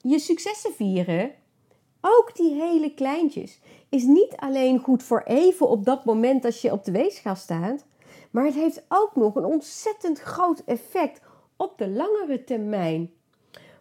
je 0.00 0.18
successen 0.18 0.72
vieren, 0.72 1.30
ook 2.00 2.36
die 2.36 2.54
hele 2.54 2.94
kleintjes, 2.94 3.60
is 3.88 4.04
niet 4.04 4.36
alleen 4.36 4.78
goed 4.78 5.02
voor 5.02 5.22
even 5.26 5.68
op 5.68 5.84
dat 5.84 6.04
moment 6.04 6.44
als 6.44 6.60
je 6.60 6.72
op 6.72 6.84
de 6.84 6.92
weegschaal 6.92 7.36
staat, 7.36 7.84
maar 8.32 8.44
het 8.44 8.54
heeft 8.54 8.84
ook 8.88 9.16
nog 9.16 9.34
een 9.34 9.44
ontzettend 9.44 10.20
groot 10.20 10.62
effect 10.66 11.20
op 11.56 11.78
de 11.78 11.88
langere 11.88 12.44
termijn. 12.44 13.10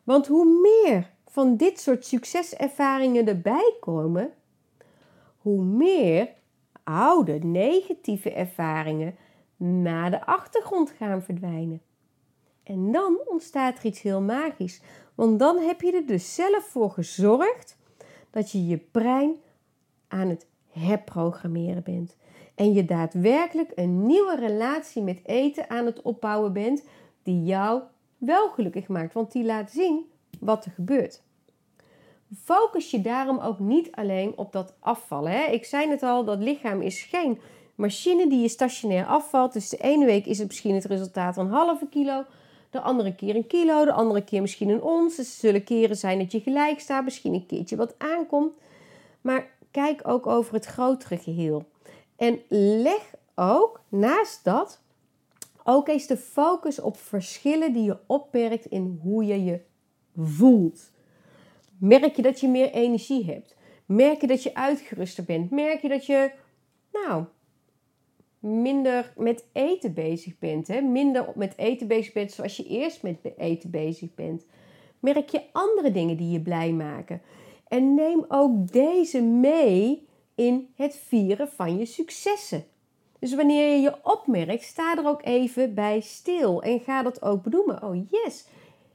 Want 0.04 0.28
hoe 0.28 0.60
meer 0.62 1.12
van 1.28 1.58
dit 1.58 1.80
soort 1.80 2.06
succeservaringen 2.06 3.28
erbij 3.28 3.76
komen, 3.80 4.34
hoe 5.38 5.64
meer 5.64 6.30
oude 6.84 7.40
negatieve 7.40 8.32
ervaringen 8.34 9.16
naar 9.58 10.12
de 10.12 10.26
achtergrond 10.26 10.92
gaan 10.92 11.22
verdwijnen. 11.24 11.82
En 12.64 12.92
dan 12.92 13.20
ontstaat 13.26 13.78
er 13.78 13.86
iets 13.86 14.02
heel 14.02 14.22
magisch. 14.22 14.82
Want 15.16 15.40
dan 15.40 15.58
heb 15.58 15.82
je 15.82 15.92
er 15.92 16.06
dus 16.06 16.36
zelf 16.36 16.64
voor 16.64 16.92
gezorgd 16.92 17.78
dat 18.30 18.52
je 18.52 18.66
je 18.66 18.78
brein 18.78 19.36
aan 20.08 20.28
het 20.28 20.48
herprogrammeren 20.70 21.84
bent. 21.84 22.16
En 22.56 22.74
je 22.74 22.86
daadwerkelijk 22.86 23.72
een 23.76 24.06
nieuwe 24.06 24.36
relatie 24.36 25.02
met 25.02 25.20
eten 25.24 25.70
aan 25.70 25.86
het 25.86 26.02
opbouwen 26.02 26.54
bent 26.54 26.84
die 27.24 27.44
jou 27.44 27.82
wel 28.18 28.50
gelukkig 28.50 28.88
maakt. 28.88 29.14
Want 29.14 29.32
die 29.32 29.44
laat 29.44 29.72
zien 29.72 30.06
wat 30.40 30.66
er 30.66 30.72
gebeurt. 30.72 31.22
Focus 32.44 32.92
je 32.92 33.02
daarom 33.02 33.40
ook 33.40 33.60
niet 33.60 33.92
alleen 33.92 34.34
op 34.36 34.52
dat 34.52 34.74
afvallen. 34.80 35.32
Hè? 35.32 35.44
Ik 35.46 35.66
zei 35.66 35.90
het 35.90 36.04
al, 36.04 36.24
dat 36.24 36.40
lichaam 36.40 36.82
is 36.82 37.04
geen 37.04 37.40
machine 37.76 38.30
die 38.30 38.42
je 38.42 38.48
stationair 38.48 39.06
afvalt. 39.06 39.54
Dus 39.54 39.70
de 39.70 39.78
ene 39.78 40.06
week 40.06 40.26
is 40.26 40.38
het 40.38 40.48
misschien 40.48 40.76
het 40.76 40.86
resultaat 40.86 41.34
van 41.34 41.46
een 41.46 41.52
halve 41.52 41.88
kilo. 41.90 42.24
De 42.70 42.82
andere 42.82 43.16
keer 43.16 43.36
een 43.36 43.48
kilo, 43.48 43.86
de 43.86 43.92
andere 43.92 44.24
keer 44.24 44.42
misschien 44.42 44.70
een 44.70 44.82
ons. 44.82 45.16
Dus 45.16 45.28
er 45.28 45.40
zullen 45.40 45.64
keren 45.64 45.98
zijn 45.98 46.20
dat 46.20 46.32
je 46.32 46.40
gelijk 46.40 46.80
staat, 46.80 47.04
misschien 47.04 47.34
een 47.34 47.46
keertje 47.46 47.76
wat 47.76 47.96
aankomt. 47.98 48.54
Maar 49.22 49.50
kijk 49.72 50.08
ook 50.08 50.28
over 50.28 50.54
het 50.54 50.66
grotere 50.66 51.18
geheel. 51.18 51.66
En 52.22 52.42
leg 52.82 53.16
ook 53.36 53.82
naast 53.90 54.44
dat 54.44 54.84
ook 55.64 55.88
eens 55.88 56.08
de 56.08 56.18
focus 56.18 56.80
op 56.80 56.98
verschillen 56.98 57.74
die 57.74 57.84
je 57.84 57.98
opmerkt 58.08 58.66
in 58.66 59.00
hoe 59.02 59.26
je 59.26 59.44
je 59.44 59.60
voelt. 60.16 60.92
Merk 61.78 62.16
je 62.16 62.22
dat 62.22 62.40
je 62.40 62.48
meer 62.48 62.72
energie 62.72 63.26
hebt? 63.26 63.56
Merk 63.86 64.22
je 64.22 64.28
dat 64.28 64.44
je 64.44 64.56
uitgeruster 64.56 65.24
bent? 65.24 65.52
Merk 65.52 65.82
je 65.82 65.90
dat 65.90 66.06
je, 66.06 66.32
nou, 66.92 67.24
minder 68.40 69.14
met 69.18 69.46
eten 69.52 69.94
bezig 69.94 70.40
bent? 70.40 70.68
Hè? 70.68 70.82
Minder 70.82 71.32
met 71.36 71.58
eten 71.58 71.88
bezig 71.88 72.14
bent 72.14 72.32
zoals 72.32 72.58
je 72.58 72.66
eerst 72.68 73.04
met 73.04 73.18
eten 73.38 73.72
bezig 73.72 74.14
bent? 74.14 74.46
Merk 75.00 75.30
je 75.30 75.42
andere 75.52 75.92
dingen 75.92 76.18
die 76.18 76.32
je 76.32 76.42
blij 76.42 76.72
maken? 76.72 77.22
En 77.68 77.94
neem 77.94 78.26
ook 78.28 78.72
deze 78.72 79.22
mee 79.22 80.10
in 80.36 80.74
het 80.76 80.96
vieren 81.08 81.50
van 81.50 81.78
je 81.78 81.86
successen. 81.86 82.66
Dus 83.20 83.36
wanneer 83.36 83.76
je 83.76 83.82
je 83.82 83.96
opmerkt, 84.04 84.64
sta 84.64 84.98
er 84.98 85.08
ook 85.08 85.24
even 85.24 85.74
bij 85.74 86.00
stil 86.00 86.62
en 86.62 86.80
ga 86.80 87.04
dat 87.04 87.22
ook 87.22 87.44
benoemen. 87.44 87.84
Oh 87.84 87.96
yes, 88.10 88.46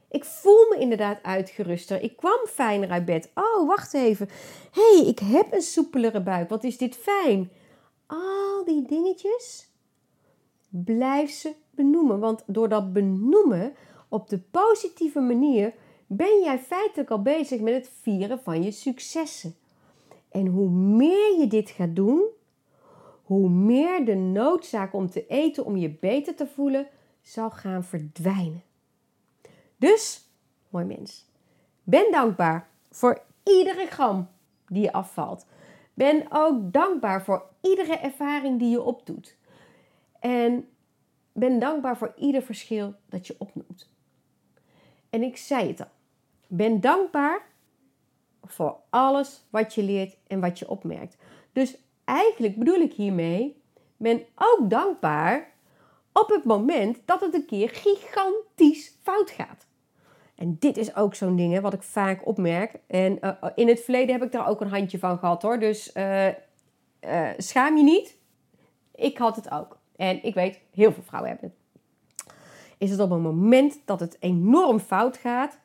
ik 0.09 0.25
voel 0.25 0.67
me 0.69 0.77
inderdaad 0.79 1.23
uitgeruster. 1.23 2.01
Ik 2.01 2.17
kwam 2.17 2.47
fijner 2.47 2.89
uit 2.89 3.05
bed. 3.05 3.31
Oh, 3.35 3.67
wacht 3.67 3.93
even. 3.93 4.29
hey, 4.71 5.03
ik 5.07 5.19
heb 5.19 5.53
een 5.53 5.61
soepelere 5.61 6.21
buik. 6.21 6.49
Wat 6.49 6.63
is 6.63 6.77
dit 6.77 6.95
fijn. 6.95 7.51
Al 8.07 8.63
die 8.65 8.87
dingetjes, 8.87 9.69
blijf 10.69 11.31
ze 11.31 11.53
benoemen. 11.69 12.19
Want 12.19 12.43
door 12.45 12.69
dat 12.69 12.93
benoemen 12.93 13.75
op 14.09 14.29
de 14.29 14.39
positieve 14.39 15.19
manier 15.19 15.73
ben 16.07 16.41
jij 16.43 16.59
feitelijk 16.59 17.09
al 17.09 17.21
bezig 17.21 17.61
met 17.61 17.73
het 17.73 17.89
vieren 18.01 18.39
van 18.43 18.63
je 18.63 18.71
successen. 18.71 19.55
En 20.29 20.47
hoe 20.47 20.69
meer 20.69 21.39
je 21.39 21.47
dit 21.47 21.69
gaat 21.69 21.95
doen, 21.95 22.23
hoe 23.23 23.49
meer 23.49 24.05
de 24.05 24.15
noodzaak 24.15 24.93
om 24.93 25.09
te 25.09 25.27
eten 25.27 25.65
om 25.65 25.77
je 25.77 25.89
beter 25.89 26.35
te 26.35 26.47
voelen 26.47 26.87
zal 27.21 27.49
gaan 27.49 27.83
verdwijnen. 27.83 28.63
Dus, 29.77 30.29
mooi 30.69 30.85
mens, 30.85 31.25
ben 31.83 32.11
dankbaar 32.11 32.69
voor 32.91 33.21
iedere 33.43 33.85
gram 33.85 34.27
die 34.67 34.81
je 34.81 34.91
afvalt. 34.93 35.45
Ben 35.93 36.25
ook 36.29 36.73
dankbaar 36.73 37.23
voor 37.23 37.45
iedere 37.61 37.97
ervaring 37.97 38.59
die 38.59 38.69
je 38.69 38.81
opdoet. 38.81 39.37
En 40.19 40.69
ben 41.31 41.59
dankbaar 41.59 41.97
voor 41.97 42.13
ieder 42.15 42.41
verschil 42.41 42.93
dat 43.09 43.27
je 43.27 43.35
opnoemt. 43.37 43.89
En 45.09 45.23
ik 45.23 45.37
zei 45.37 45.67
het 45.67 45.79
al. 45.79 45.87
Ben 46.47 46.81
dankbaar 46.81 47.45
voor 48.51 48.77
alles 48.89 49.45
wat 49.49 49.73
je 49.73 49.83
leert 49.83 50.17
en 50.27 50.39
wat 50.39 50.59
je 50.59 50.69
opmerkt. 50.69 51.17
Dus 51.53 51.77
eigenlijk 52.03 52.57
bedoel 52.57 52.79
ik 52.79 52.93
hiermee, 52.93 53.61
ben 53.97 54.25
ook 54.35 54.69
dankbaar 54.69 55.51
op 56.13 56.29
het 56.29 56.43
moment 56.43 56.97
dat 57.05 57.21
het 57.21 57.33
een 57.33 57.45
keer 57.45 57.69
gigantisch 57.69 58.97
fout 59.03 59.31
gaat. 59.31 59.65
En 60.35 60.55
dit 60.59 60.77
is 60.77 60.95
ook 60.95 61.15
zo'n 61.15 61.35
ding 61.35 61.53
hè, 61.53 61.61
wat 61.61 61.73
ik 61.73 61.83
vaak 61.83 62.27
opmerk. 62.27 62.79
En 62.87 63.17
uh, 63.21 63.31
in 63.55 63.67
het 63.67 63.79
verleden 63.79 64.13
heb 64.13 64.23
ik 64.23 64.31
daar 64.31 64.47
ook 64.47 64.61
een 64.61 64.69
handje 64.69 64.99
van 64.99 65.17
gehad 65.17 65.41
hoor. 65.41 65.59
Dus 65.59 65.95
uh, 65.95 66.27
schaam 67.37 67.77
je 67.77 67.83
niet. 67.83 68.17
Ik 68.95 69.17
had 69.17 69.35
het 69.35 69.51
ook. 69.51 69.77
En 69.95 70.23
ik 70.23 70.33
weet, 70.33 70.59
heel 70.71 70.91
veel 70.91 71.03
vrouwen 71.03 71.31
hebben 71.31 71.49
het. 71.49 71.57
Is 72.77 72.91
het 72.91 72.99
op 72.99 73.11
een 73.11 73.21
moment 73.21 73.79
dat 73.85 73.99
het 73.99 74.17
enorm 74.19 74.79
fout 74.79 75.17
gaat, 75.17 75.57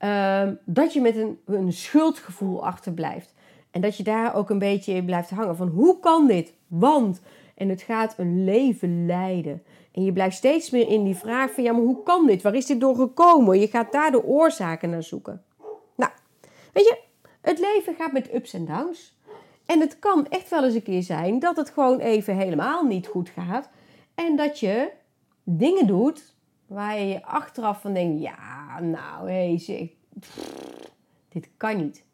ehm, 0.00 0.54
dat 0.64 0.92
je 0.92 1.00
met 1.00 1.16
een, 1.16 1.38
een 1.46 1.72
schuldgevoel 1.72 2.64
achterblijft. 2.64 3.34
En 3.70 3.80
dat 3.80 3.96
je 3.96 4.02
daar 4.02 4.34
ook 4.34 4.50
een 4.50 4.58
beetje 4.58 4.92
in 4.92 5.04
blijft 5.04 5.30
hangen. 5.30 5.56
Van 5.56 5.68
hoe 5.68 6.00
kan 6.00 6.26
dit? 6.26 6.54
Want. 6.66 7.20
En 7.54 7.68
het 7.68 7.82
gaat 7.82 8.14
een 8.18 8.44
leven 8.44 9.06
leiden. 9.06 9.62
En 9.92 10.04
je 10.04 10.12
blijft 10.12 10.36
steeds 10.36 10.70
meer 10.70 10.88
in 10.88 11.04
die 11.04 11.16
vraag 11.16 11.50
van 11.50 11.62
ja, 11.62 11.72
maar 11.72 11.82
hoe 11.82 12.02
kan 12.02 12.26
dit? 12.26 12.42
Waar 12.42 12.54
is 12.54 12.66
dit 12.66 12.80
door 12.80 12.96
gekomen? 12.96 13.60
Je 13.60 13.66
gaat 13.66 13.92
daar 13.92 14.10
de 14.10 14.24
oorzaken 14.24 14.90
naar 14.90 15.02
zoeken. 15.02 15.44
Nou, 15.96 16.10
weet 16.72 16.84
je, 16.84 16.98
het 17.40 17.58
leven 17.58 17.94
gaat 17.94 18.12
met 18.12 18.34
ups 18.34 18.52
en 18.52 18.64
downs. 18.64 19.18
En 19.66 19.80
het 19.80 19.98
kan 19.98 20.26
echt 20.28 20.48
wel 20.48 20.64
eens 20.64 20.74
een 20.74 20.82
keer 20.82 21.02
zijn 21.02 21.38
dat 21.38 21.56
het 21.56 21.70
gewoon 21.70 21.98
even 21.98 22.36
helemaal 22.36 22.84
niet 22.84 23.06
goed 23.06 23.28
gaat. 23.28 23.68
En 24.14 24.36
dat 24.36 24.60
je 24.60 24.90
dingen 25.42 25.86
doet 25.86 26.34
waar 26.70 26.98
je 26.98 27.06
je 27.06 27.24
achteraf 27.24 27.80
van 27.80 27.92
denkt, 27.92 28.22
ja, 28.22 28.80
nou, 28.80 29.30
hé, 29.30 29.56
hey, 29.66 29.92
dit 31.28 31.48
kan 31.56 31.76
niet. 31.76 32.04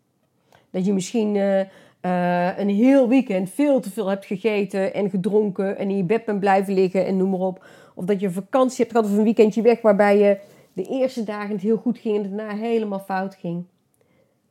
Dat 0.70 0.86
je 0.86 0.92
misschien 0.92 1.34
uh, 1.34 1.60
uh, 1.60 2.58
een 2.58 2.68
heel 2.68 3.08
weekend 3.08 3.50
veel 3.50 3.80
te 3.80 3.90
veel 3.90 4.08
hebt 4.08 4.26
gegeten 4.26 4.94
en 4.94 5.10
gedronken 5.10 5.78
en 5.78 5.90
in 5.90 5.96
je 5.96 6.04
bed 6.04 6.24
bent 6.24 6.40
blijven 6.40 6.74
liggen 6.74 7.06
en 7.06 7.16
noem 7.16 7.30
maar 7.30 7.40
op. 7.40 7.64
Of 7.94 8.04
dat 8.04 8.20
je 8.20 8.30
vakantie 8.30 8.84
hebt 8.84 8.90
gehad 8.90 9.10
of 9.10 9.16
een 9.16 9.24
weekendje 9.24 9.62
weg 9.62 9.80
waarbij 9.80 10.18
je 10.18 10.38
de 10.72 10.84
eerste 10.84 11.24
dagen 11.24 11.50
het 11.50 11.60
heel 11.60 11.76
goed 11.76 11.98
ging 11.98 12.16
en 12.16 12.36
daarna 12.36 12.54
helemaal 12.54 13.00
fout 13.00 13.34
ging. 13.34 13.64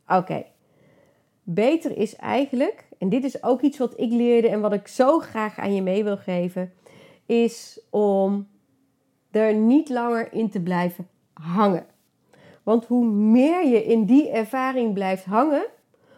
Oké. 0.08 0.46
Beter 1.44 1.98
is 1.98 2.16
eigenlijk, 2.16 2.88
en 2.98 3.10
dit 3.10 3.24
is 3.24 3.44
ook 3.44 3.62
iets 3.62 3.78
wat 3.78 4.00
ik 4.00 4.12
leerde 4.12 4.50
en 4.50 4.62
wat 4.62 4.74
ik 4.74 4.88
zo 4.88 5.20
graag 5.20 5.58
aan 5.58 5.76
je 5.76 5.82
mee 5.82 6.04
wil 6.04 6.18
geven, 6.18 6.74
is 7.26 7.80
om 7.90 8.48
er 9.36 9.54
niet 9.54 9.90
langer 9.90 10.34
in 10.34 10.50
te 10.50 10.62
blijven 10.62 11.08
hangen. 11.34 11.86
Want 12.64 12.86
hoe 12.86 13.06
meer 13.06 13.66
je 13.68 13.84
in 13.84 14.06
die 14.06 14.30
ervaring 14.30 14.94
blijft 14.94 15.26
hangen, 15.26 15.66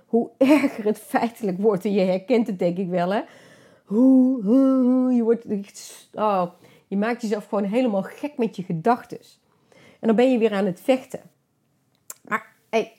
hoe 0.05 0.29
erger 0.37 0.85
het 0.85 0.99
feitelijk 0.99 1.57
wordt. 1.57 1.85
En 1.85 1.93
je 1.93 2.01
herkent 2.01 2.47
het 2.47 2.59
denk 2.59 2.77
ik 2.77 2.89
wel, 2.89 3.13
hè? 3.13 3.21
Hoe, 3.85 4.43
hoe 4.43 5.13
je 5.13 5.23
wordt, 5.23 5.45
oh, 6.13 6.45
je 6.87 6.97
maakt 6.97 7.21
jezelf 7.21 7.47
gewoon 7.47 7.63
helemaal 7.63 8.03
gek 8.03 8.37
met 8.37 8.55
je 8.55 8.63
gedachten. 8.63 9.19
En 9.99 10.07
dan 10.07 10.15
ben 10.15 10.31
je 10.31 10.37
weer 10.37 10.53
aan 10.53 10.65
het 10.65 10.81
vechten. 10.81 11.21
Maar 12.21 12.55
hey, 12.69 12.93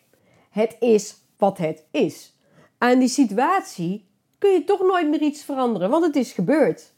het 0.50 0.76
is 0.80 1.16
wat 1.36 1.58
het 1.58 1.84
is. 1.90 2.36
Aan 2.78 2.98
die 2.98 3.08
situatie 3.08 4.06
kun 4.38 4.50
je 4.50 4.64
toch 4.64 4.80
nooit 4.80 5.08
meer 5.08 5.20
iets 5.20 5.44
veranderen, 5.44 5.90
want 5.90 6.04
het 6.04 6.16
is 6.16 6.32
gebeurd. 6.32 6.92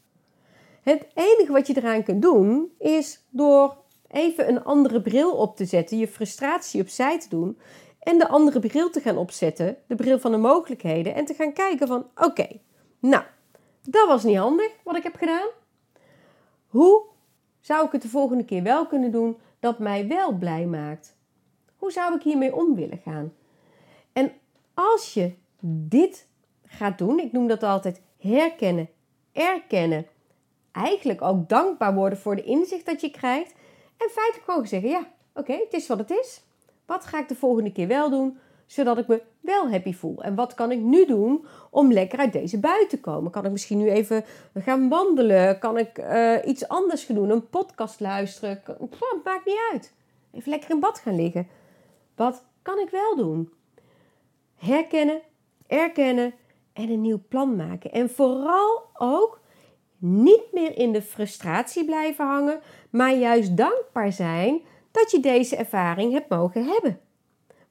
Het 0.82 1.06
enige 1.14 1.52
wat 1.52 1.66
je 1.66 1.76
eraan 1.76 2.02
kunt 2.02 2.22
doen 2.22 2.72
is 2.78 3.24
door 3.30 3.76
even 4.08 4.48
een 4.48 4.64
andere 4.64 5.00
bril 5.00 5.32
op 5.36 5.56
te 5.56 5.64
zetten, 5.64 5.98
je 5.98 6.08
frustratie 6.08 6.80
opzij 6.80 7.20
te 7.20 7.28
doen 7.28 7.58
en 7.98 8.18
de 8.18 8.28
andere 8.28 8.60
bril 8.60 8.90
te 8.90 9.00
gaan 9.00 9.16
opzetten, 9.16 9.76
de 9.86 9.94
bril 9.94 10.18
van 10.18 10.30
de 10.30 10.36
mogelijkheden, 10.36 11.14
en 11.14 11.24
te 11.24 11.34
gaan 11.34 11.52
kijken 11.52 11.86
van 11.86 12.06
oké, 12.14 12.60
nou, 12.98 13.24
dat 13.82 14.06
was 14.06 14.24
niet 14.24 14.36
handig 14.36 14.70
wat 14.84 14.96
ik 14.96 15.02
heb 15.02 15.16
gedaan. 15.16 15.48
Hoe 16.66 17.02
zou 17.60 17.86
ik 17.86 17.92
het 17.92 18.02
de 18.02 18.08
volgende 18.08 18.44
keer 18.44 18.62
wel 18.62 18.86
kunnen 18.86 19.10
doen 19.10 19.36
dat 19.60 19.78
mij 19.78 20.08
wel 20.08 20.32
blij 20.32 20.66
maakt? 20.66 21.16
Hoe 21.76 21.92
zou 21.92 22.14
ik 22.14 22.22
hiermee 22.22 22.54
om 22.54 22.74
willen 22.74 23.00
gaan? 23.04 23.32
En 24.12 24.32
als 24.74 25.14
je 25.14 25.32
dit 25.60 26.28
gaat 26.64 26.98
doen, 26.98 27.18
ik 27.18 27.32
noem 27.32 27.46
dat 27.46 27.62
altijd 27.62 28.00
herkennen, 28.18 28.88
erkennen, 29.32 30.06
eigenlijk 30.72 31.22
ook 31.22 31.48
dankbaar 31.48 31.94
worden 31.94 32.18
voor 32.18 32.36
de 32.36 32.42
inzicht 32.42 32.86
dat 32.86 33.00
je 33.00 33.10
krijgt 33.10 33.54
en 33.96 34.08
feitelijk 34.10 34.44
gewoon 34.44 34.66
zeggen: 34.66 34.90
ja, 34.90 35.06
oké, 35.34 35.52
het 35.52 35.72
is 35.72 35.86
wat 35.86 35.98
het 35.98 36.10
is. 36.10 36.42
Wat 36.86 37.06
ga 37.06 37.18
ik 37.18 37.28
de 37.28 37.34
volgende 37.34 37.72
keer 37.72 37.86
wel 37.88 38.10
doen, 38.10 38.38
zodat 38.66 38.98
ik 38.98 39.06
me 39.06 39.22
wel 39.40 39.70
happy 39.70 39.94
voel? 39.94 40.22
En 40.22 40.34
wat 40.34 40.54
kan 40.54 40.70
ik 40.70 40.80
nu 40.80 41.06
doen 41.06 41.44
om 41.70 41.92
lekker 41.92 42.18
uit 42.18 42.32
deze 42.32 42.60
bui 42.60 42.86
te 42.86 43.00
komen? 43.00 43.30
Kan 43.30 43.44
ik 43.44 43.50
misschien 43.50 43.78
nu 43.78 43.90
even 43.90 44.24
gaan 44.54 44.88
wandelen? 44.88 45.58
Kan 45.58 45.78
ik 45.78 45.98
uh, 45.98 46.36
iets 46.44 46.68
anders 46.68 47.04
gaan 47.04 47.16
doen? 47.16 47.30
Een 47.30 47.48
podcast 47.48 48.00
luisteren? 48.00 48.62
Pff, 48.90 49.14
maakt 49.24 49.46
niet 49.46 49.68
uit. 49.72 49.92
Even 50.32 50.50
lekker 50.50 50.70
in 50.70 50.80
bad 50.80 50.98
gaan 50.98 51.16
liggen. 51.16 51.48
Wat 52.16 52.44
kan 52.62 52.78
ik 52.78 52.90
wel 52.90 53.16
doen? 53.16 53.52
Herkennen, 54.56 55.20
erkennen 55.66 56.34
en 56.72 56.90
een 56.90 57.00
nieuw 57.00 57.22
plan 57.28 57.56
maken. 57.56 57.92
En 57.92 58.10
vooral 58.10 58.82
ook 58.94 59.39
niet 60.00 60.52
meer 60.52 60.76
in 60.76 60.92
de 60.92 61.02
frustratie 61.02 61.84
blijven 61.84 62.26
hangen, 62.26 62.60
maar 62.90 63.14
juist 63.14 63.56
dankbaar 63.56 64.12
zijn 64.12 64.60
dat 64.90 65.10
je 65.10 65.20
deze 65.20 65.56
ervaring 65.56 66.12
hebt 66.12 66.28
mogen 66.28 66.64
hebben. 66.64 67.00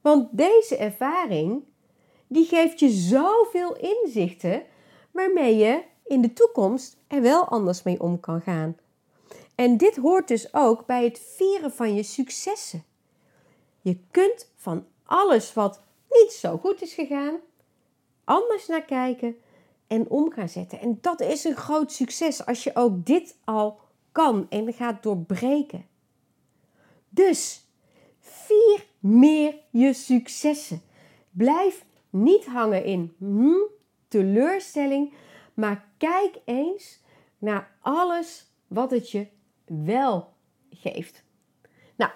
Want 0.01 0.27
deze 0.31 0.77
ervaring 0.77 1.63
die 2.27 2.45
geeft 2.45 2.79
je 2.79 2.89
zoveel 2.89 3.77
inzichten 3.77 4.63
waarmee 5.11 5.55
je 5.55 5.83
in 6.05 6.21
de 6.21 6.33
toekomst 6.33 6.97
er 7.07 7.21
wel 7.21 7.45
anders 7.45 7.83
mee 7.83 7.99
om 7.99 8.19
kan 8.19 8.41
gaan. 8.41 8.77
En 9.55 9.77
dit 9.77 9.95
hoort 9.95 10.27
dus 10.27 10.53
ook 10.53 10.85
bij 10.85 11.03
het 11.03 11.19
vieren 11.35 11.71
van 11.71 11.95
je 11.95 12.03
successen. 12.03 12.83
Je 13.81 13.97
kunt 14.11 14.51
van 14.55 14.85
alles 15.03 15.53
wat 15.53 15.81
niet 16.09 16.31
zo 16.31 16.57
goed 16.57 16.81
is 16.81 16.93
gegaan, 16.93 17.35
anders 18.23 18.67
naar 18.67 18.83
kijken 18.83 19.37
en 19.89 20.09
om 20.09 20.31
gaan 20.31 20.49
zetten. 20.49 20.79
En 20.79 20.97
dat 21.01 21.21
is 21.21 21.43
een 21.43 21.55
groot 21.55 21.91
succes 21.91 22.45
als 22.45 22.63
je 22.63 22.75
ook 22.75 23.05
dit 23.05 23.37
al 23.43 23.79
kan 24.11 24.45
en 24.49 24.73
gaat 24.73 25.03
doorbreken. 25.03 25.85
Dus 27.09 27.67
vier 28.19 28.85
meer 28.99 29.55
je 29.69 29.93
successen. 29.93 30.81
Blijf 31.31 31.85
niet 32.09 32.45
hangen 32.45 32.83
in, 32.83 33.13
hm, 33.17 33.67
teleurstelling. 34.07 35.13
Maar 35.53 35.85
kijk 35.97 36.39
eens 36.45 36.99
naar 37.37 37.71
alles 37.81 38.51
wat 38.67 38.91
het 38.91 39.11
je 39.11 39.27
wel 39.65 40.33
geeft. 40.69 41.23
Nou, 41.95 42.11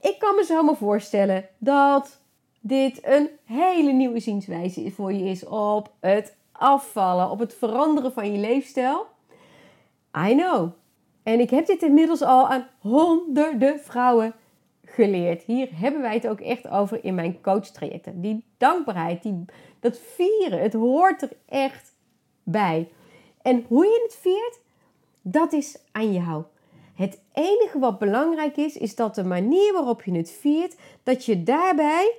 ik 0.00 0.18
kan 0.18 0.34
me 0.34 0.44
zo 0.44 0.62
maar 0.62 0.76
voorstellen 0.76 1.48
dat 1.58 2.22
dit 2.60 3.06
een 3.06 3.28
hele 3.44 3.92
nieuwe 3.92 4.20
zienswijze 4.20 4.90
voor 4.90 5.12
je 5.12 5.24
is 5.24 5.46
op 5.46 5.92
het 6.00 6.36
afvallen, 6.60 7.30
op 7.30 7.38
het 7.38 7.54
veranderen 7.54 8.12
van 8.12 8.32
je 8.32 8.38
leefstijl. 8.38 9.06
I 10.28 10.34
know. 10.34 10.70
En 11.22 11.40
ik 11.40 11.50
heb 11.50 11.66
dit 11.66 11.82
inmiddels 11.82 12.22
al 12.22 12.48
aan 12.48 12.66
honderden 12.78 13.80
vrouwen 13.80 14.34
geleerd. 14.84 15.42
Hier 15.42 15.68
hebben 15.72 16.00
wij 16.00 16.14
het 16.14 16.28
ook 16.28 16.40
echt 16.40 16.68
over 16.68 17.04
in 17.04 17.14
mijn 17.14 17.40
coachtrajecten. 17.40 18.20
Die 18.20 18.44
dankbaarheid, 18.58 19.22
die, 19.22 19.44
dat 19.80 19.98
vieren, 19.98 20.62
het 20.62 20.72
hoort 20.72 21.22
er 21.22 21.32
echt 21.48 21.92
bij. 22.42 22.88
En 23.42 23.64
hoe 23.68 23.84
je 23.84 24.00
het 24.02 24.18
viert, 24.20 24.60
dat 25.22 25.52
is 25.52 25.78
aan 25.92 26.12
jou. 26.12 26.44
Het 26.94 27.20
enige 27.32 27.78
wat 27.78 27.98
belangrijk 27.98 28.56
is, 28.56 28.76
is 28.76 28.94
dat 28.94 29.14
de 29.14 29.24
manier 29.24 29.72
waarop 29.72 30.02
je 30.02 30.12
het 30.12 30.30
viert, 30.30 30.76
dat 31.02 31.24
je 31.24 31.42
daarbij 31.42 32.14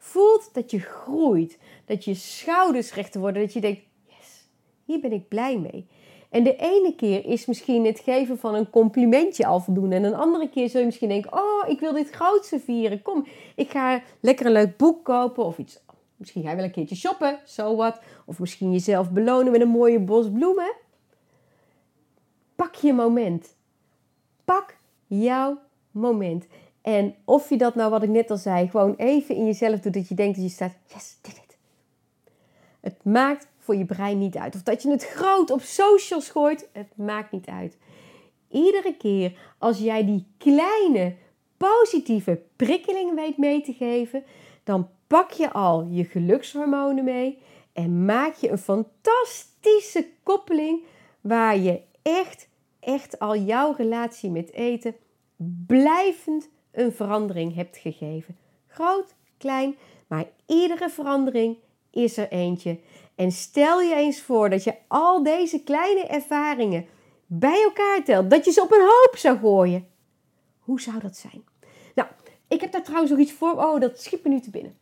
voelt 0.00 0.50
dat 0.52 0.70
je 0.70 0.78
groeit. 0.78 1.58
Dat 1.84 2.04
je 2.04 2.14
schouders 2.14 2.94
rechter 2.94 3.20
worden, 3.20 3.42
dat 3.42 3.52
je 3.52 3.60
denkt, 3.60 3.80
yes, 4.06 4.48
hier 4.84 5.00
ben 5.00 5.12
ik 5.12 5.28
blij 5.28 5.58
mee. 5.58 5.86
En 6.30 6.44
de 6.44 6.56
ene 6.56 6.94
keer 6.96 7.24
is 7.24 7.46
misschien 7.46 7.86
het 7.86 8.00
geven 8.00 8.38
van 8.38 8.54
een 8.54 8.70
complimentje 8.70 9.46
al 9.46 9.60
voldoende. 9.60 9.96
En 9.96 10.04
een 10.04 10.14
andere 10.14 10.48
keer 10.48 10.68
zul 10.68 10.80
je 10.80 10.86
misschien 10.86 11.08
denken: 11.08 11.32
Oh, 11.32 11.68
ik 11.68 11.80
wil 11.80 11.92
dit 11.92 12.10
grootste 12.10 12.60
vieren. 12.60 13.02
Kom, 13.02 13.26
ik 13.54 13.70
ga 13.70 14.02
lekker 14.20 14.46
een 14.46 14.52
leuk 14.52 14.76
boek 14.76 15.04
kopen 15.04 15.44
of 15.44 15.58
iets. 15.58 15.82
Misschien 16.16 16.42
ga 16.42 16.50
je 16.50 16.56
wel 16.56 16.64
een 16.64 16.70
keertje 16.70 16.96
shoppen, 16.96 17.40
zo 17.44 17.76
wat. 17.76 18.00
Of 18.24 18.38
misschien 18.38 18.72
jezelf 18.72 19.10
belonen 19.10 19.52
met 19.52 19.60
een 19.60 19.68
mooie 19.68 20.00
bos 20.00 20.30
bloemen. 20.30 20.72
Pak 22.56 22.74
je 22.74 22.92
moment. 22.92 23.56
Pak 24.44 24.76
jouw 25.06 25.58
moment. 25.90 26.46
En 26.82 27.14
of 27.24 27.48
je 27.48 27.56
dat 27.56 27.74
nou, 27.74 27.90
wat 27.90 28.02
ik 28.02 28.08
net 28.08 28.30
al 28.30 28.36
zei, 28.36 28.68
gewoon 28.68 28.94
even 28.96 29.34
in 29.34 29.44
jezelf 29.44 29.80
doet, 29.80 29.94
dat 29.94 30.08
je 30.08 30.14
denkt 30.14 30.36
dat 30.36 30.44
je 30.44 30.50
staat: 30.50 30.72
Yes, 30.86 31.18
dit 31.20 31.32
it. 31.32 31.56
Het 32.80 33.04
maakt 33.04 33.46
voor 33.58 33.76
je 33.76 33.84
brein 33.84 34.18
niet 34.18 34.36
uit. 34.36 34.54
Of 34.54 34.62
dat 34.62 34.82
je 34.82 34.90
het 34.90 35.04
groot 35.04 35.50
op 35.50 35.60
socials 35.60 36.28
gooit, 36.28 36.68
het 36.72 36.96
maakt 36.96 37.32
niet 37.32 37.46
uit. 37.46 37.76
Iedere 38.48 38.96
keer 38.96 39.32
als 39.58 39.78
jij 39.78 40.04
die 40.04 40.26
kleine 40.38 41.14
positieve 41.56 42.42
prikkeling 42.56 43.14
weet 43.14 43.36
mee 43.36 43.62
te 43.62 43.72
geven, 43.72 44.24
dan 44.64 44.88
pak 45.06 45.30
je 45.30 45.52
al 45.52 45.86
je 45.90 46.04
gelukshormonen 46.04 47.04
mee 47.04 47.38
en 47.72 48.04
maak 48.04 48.34
je 48.34 48.50
een 48.50 48.58
fantastische 48.58 50.06
koppeling 50.22 50.82
waar 51.20 51.58
je 51.58 51.80
echt, 52.02 52.48
echt 52.80 53.18
al 53.18 53.36
jouw 53.36 53.74
relatie 53.76 54.30
met 54.30 54.52
eten 54.52 54.94
blijvend 55.66 56.48
een 56.72 56.92
verandering 56.92 57.54
hebt 57.54 57.76
gegeven. 57.76 58.36
Groot, 58.66 59.14
klein, 59.38 59.76
maar 60.06 60.24
iedere 60.46 60.88
verandering 60.88 61.56
is 61.90 62.16
er 62.16 62.28
eentje. 62.28 62.78
En 63.14 63.32
stel 63.32 63.80
je 63.80 63.94
eens 63.94 64.20
voor 64.20 64.50
dat 64.50 64.64
je 64.64 64.74
al 64.88 65.22
deze 65.22 65.62
kleine 65.62 66.06
ervaringen 66.06 66.86
bij 67.26 67.62
elkaar 67.62 68.04
telt, 68.04 68.30
dat 68.30 68.44
je 68.44 68.50
ze 68.50 68.62
op 68.62 68.72
een 68.72 68.80
hoop 68.80 69.14
zou 69.16 69.38
gooien. 69.38 69.88
Hoe 70.58 70.80
zou 70.80 70.98
dat 70.98 71.16
zijn? 71.16 71.44
Nou, 71.94 72.08
ik 72.48 72.60
heb 72.60 72.72
daar 72.72 72.82
trouwens 72.82 73.10
nog 73.10 73.20
iets 73.20 73.32
voor. 73.32 73.52
Oh, 73.52 73.80
dat 73.80 74.00
schiet 74.00 74.24
me 74.24 74.30
nu 74.30 74.40
te 74.40 74.50
binnen. 74.50 74.76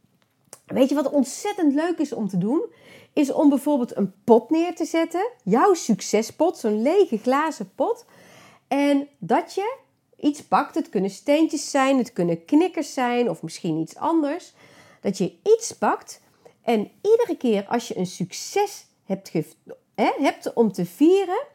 Weet 0.67 0.89
je 0.89 0.95
wat 0.95 1.11
ontzettend 1.11 1.75
leuk 1.75 1.99
is 1.99 2.13
om 2.13 2.29
te 2.29 2.39
doen? 2.39 2.73
Is 3.13 3.33
om 3.33 3.49
bijvoorbeeld 3.49 3.97
een 3.97 4.13
pot 4.25 4.51
neer 4.51 4.75
te 4.75 4.85
zetten. 4.85 5.31
Jouw 5.45 5.75
succespot, 5.75 6.59
zo'n 6.59 6.83
lege 6.83 7.19
glazen 7.19 7.75
pot. 7.75 8.05
En 8.69 9.09
dat 9.19 9.55
je 9.55 9.77
iets 10.21 10.43
pakt. 10.43 10.75
Het 10.75 10.89
kunnen 10.89 11.11
steentjes 11.11 11.71
zijn, 11.71 11.99
het 11.99 12.13
kunnen 12.13 12.45
knikkers 12.45 12.93
zijn 12.93 13.31
of 13.31 13.43
misschien 13.43 13.81
iets 13.81 13.97
anders. 13.97 14.53
Dat 15.01 15.19
je 15.19 15.35
iets 15.43 15.73
pakt 15.73 16.21
en 16.63 16.91
iedere 17.03 17.37
keer 17.37 17.67
als 17.67 17.89
je 17.89 17.99
een 17.99 18.07
succes 18.07 18.87
hebt, 19.05 19.33
hè, 19.95 20.13
hebt 20.19 20.53
om 20.53 20.73
te 20.73 20.87
vieren, 20.87 21.47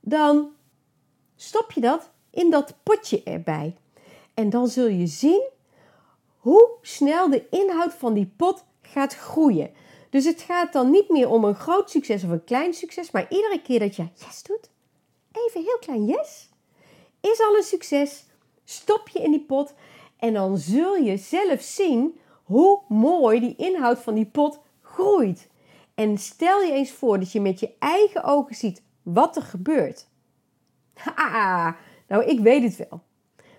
dan 0.00 0.50
stop 1.36 1.72
je 1.72 1.80
dat 1.80 2.10
in 2.30 2.50
dat 2.50 2.74
potje 2.82 3.22
erbij. 3.22 3.76
En 4.34 4.50
dan 4.50 4.68
zul 4.68 4.86
je 4.86 5.06
zien 5.06 5.48
hoe 6.36 6.70
snel 6.80 7.30
de 7.30 7.48
inhoud 7.50 7.94
van 7.94 8.14
die 8.14 8.32
pot 8.36 8.64
gaat 8.82 9.14
groeien. 9.14 9.70
Dus 10.10 10.24
het 10.24 10.40
gaat 10.40 10.72
dan 10.72 10.90
niet 10.90 11.08
meer 11.08 11.28
om 11.28 11.44
een 11.44 11.54
groot 11.54 11.90
succes 11.90 12.24
of 12.24 12.30
een 12.30 12.44
klein 12.44 12.74
succes, 12.74 13.10
maar 13.10 13.30
iedere 13.30 13.62
keer 13.62 13.78
dat 13.78 13.96
je 13.96 14.08
yes 14.14 14.42
doet, 14.42 14.70
even 15.32 15.62
heel 15.62 15.78
klein 15.78 16.06
yes, 16.06 16.48
is 17.22 17.40
al 17.40 17.56
een 17.56 17.62
succes. 17.62 18.26
Stop 18.64 19.08
je 19.08 19.18
in 19.18 19.30
die 19.30 19.44
pot 19.44 19.74
en 20.16 20.32
dan 20.32 20.58
zul 20.58 20.94
je 20.94 21.16
zelf 21.16 21.60
zien 21.60 22.20
hoe 22.42 22.80
mooi 22.88 23.40
die 23.40 23.56
inhoud 23.56 23.98
van 23.98 24.14
die 24.14 24.26
pot 24.26 24.60
groeit. 24.80 25.48
En 25.94 26.18
stel 26.18 26.60
je 26.60 26.72
eens 26.72 26.90
voor 26.90 27.18
dat 27.18 27.32
je 27.32 27.40
met 27.40 27.60
je 27.60 27.74
eigen 27.78 28.24
ogen 28.24 28.54
ziet 28.54 28.82
wat 29.02 29.36
er 29.36 29.42
gebeurt. 29.42 30.06
Haha, 30.94 31.76
nou 32.08 32.24
ik 32.24 32.40
weet 32.40 32.62
het 32.62 32.88
wel. 32.88 33.00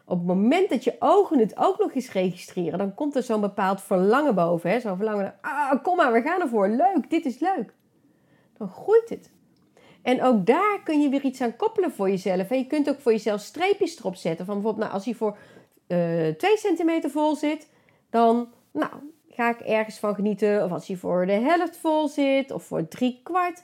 Op 0.06 0.18
het 0.18 0.28
moment 0.28 0.70
dat 0.70 0.84
je 0.84 0.96
ogen 1.00 1.40
het 1.40 1.58
ook 1.58 1.80
nog 1.80 1.94
eens 1.94 2.12
registreren, 2.12 2.78
dan 2.78 2.94
komt 2.94 3.16
er 3.16 3.24
zo'n 3.24 3.42
bepaald 3.42 3.82
verlangen 3.82 4.36
boven. 4.36 4.82
Zo'n 4.82 4.96
verlangen 4.96 5.36
ah, 5.42 5.84
kom 5.84 5.96
maar, 5.96 6.14
we 6.14 6.22
gaan 6.22 6.42
ervoor. 6.42 6.68
Leuk, 6.68 7.10
dit 7.10 7.26
is 7.26 7.40
leuk. 7.40 7.74
Dan 8.58 8.68
groeit 8.68 9.10
het. 9.10 9.32
En 10.04 10.24
ook 10.24 10.46
daar 10.46 10.80
kun 10.84 11.02
je 11.02 11.10
weer 11.10 11.24
iets 11.24 11.42
aan 11.42 11.56
koppelen 11.56 11.92
voor 11.92 12.10
jezelf. 12.10 12.50
En 12.50 12.58
je 12.58 12.68
kunt 12.68 12.90
ook 12.90 13.00
voor 13.02 13.12
jezelf 13.12 13.42
streepjes 13.42 14.00
erop 14.00 14.16
zetten. 14.16 14.46
Van 14.46 14.56
bijvoorbeeld, 14.56 14.84
nou, 14.84 14.96
als 14.96 15.06
hij 15.06 15.14
voor 15.14 15.38
uh, 15.88 16.28
eh, 16.28 16.36
2 16.36 16.58
centimeter 16.58 17.10
vol 17.10 17.36
zit, 17.36 17.68
dan 18.10 18.48
nou, 18.72 18.92
ga 19.30 19.50
ik 19.50 19.60
ergens 19.60 19.98
van 19.98 20.16
genieten. 20.16 20.64
Of 20.64 20.72
als 20.72 20.88
hij 20.88 20.96
voor 20.96 21.26
de 21.26 21.32
helft 21.32 21.78
vol 21.78 22.08
zit 22.08 22.52
of 22.52 22.64
voor 22.64 22.88
drie 22.88 23.20
kwart. 23.24 23.64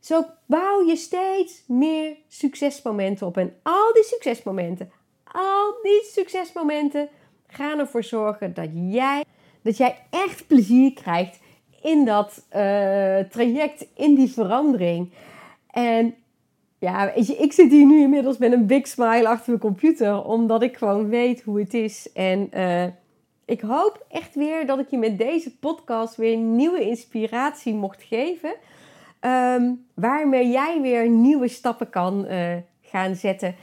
Zo 0.00 0.24
bouw 0.46 0.86
je 0.86 0.96
steeds 0.96 1.64
meer 1.66 2.16
succesmomenten 2.28 3.26
op. 3.26 3.36
En 3.36 3.54
al 3.62 3.92
die 3.92 4.04
succesmomenten, 4.04 4.90
al 5.24 5.74
die 5.82 6.02
succesmomenten 6.02 7.08
gaan 7.46 7.78
ervoor 7.78 8.04
zorgen 8.04 8.54
dat 8.54 8.68
jij, 8.72 9.24
dat 9.62 9.76
jij 9.76 9.96
echt 10.10 10.46
plezier 10.46 10.92
krijgt 10.92 11.38
in 11.82 12.04
dat 12.04 12.46
uh, 12.46 13.18
traject, 13.18 13.86
in 13.94 14.14
die 14.14 14.32
verandering. 14.32 15.12
En 15.74 16.14
ja, 16.78 17.12
ik 17.12 17.52
zit 17.52 17.70
hier 17.70 17.86
nu 17.86 18.00
inmiddels 18.00 18.38
met 18.38 18.52
een 18.52 18.66
big 18.66 18.86
smile 18.86 19.28
achter 19.28 19.48
mijn 19.48 19.60
computer, 19.60 20.24
omdat 20.24 20.62
ik 20.62 20.76
gewoon 20.76 21.08
weet 21.08 21.42
hoe 21.42 21.58
het 21.58 21.74
is. 21.74 22.12
En 22.12 22.50
uh, 22.54 22.84
ik 23.44 23.60
hoop 23.60 24.04
echt 24.08 24.34
weer 24.34 24.66
dat 24.66 24.78
ik 24.78 24.90
je 24.90 24.98
met 24.98 25.18
deze 25.18 25.58
podcast 25.58 26.16
weer 26.16 26.36
nieuwe 26.36 26.80
inspiratie 26.80 27.74
mocht 27.74 28.02
geven. 28.02 28.54
Um, 29.20 29.86
waarmee 29.94 30.50
jij 30.50 30.80
weer 30.80 31.08
nieuwe 31.08 31.48
stappen 31.48 31.90
kan 31.90 32.26
uh, 32.28 32.52
gaan 32.80 33.14
zetten. 33.14 33.54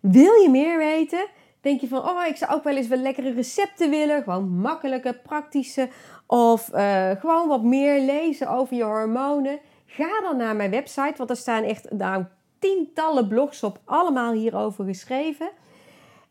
Wil 0.00 0.34
je 0.42 0.48
meer 0.50 0.78
weten? 0.78 1.26
Denk 1.60 1.80
je 1.80 1.88
van, 1.88 1.98
oh, 1.98 2.26
ik 2.26 2.36
zou 2.36 2.52
ook 2.52 2.64
wel 2.64 2.76
eens 2.76 2.88
wel 2.88 2.98
lekkere 2.98 3.32
recepten 3.32 3.90
willen. 3.90 4.22
Gewoon 4.22 4.48
makkelijke, 4.48 5.20
praktische. 5.22 5.88
Of 6.26 6.70
uh, 6.74 7.10
gewoon 7.10 7.48
wat 7.48 7.62
meer 7.62 8.00
lezen 8.00 8.48
over 8.48 8.76
je 8.76 8.84
hormonen. 8.84 9.58
Ga 9.90 10.20
dan 10.20 10.36
naar 10.36 10.56
mijn 10.56 10.70
website, 10.70 11.14
want 11.16 11.30
er 11.30 11.36
staan 11.36 11.62
echt 11.62 11.90
nou, 11.90 12.24
tientallen 12.58 13.28
blogs 13.28 13.62
op, 13.62 13.80
allemaal 13.84 14.32
hierover 14.32 14.84
geschreven. 14.84 15.50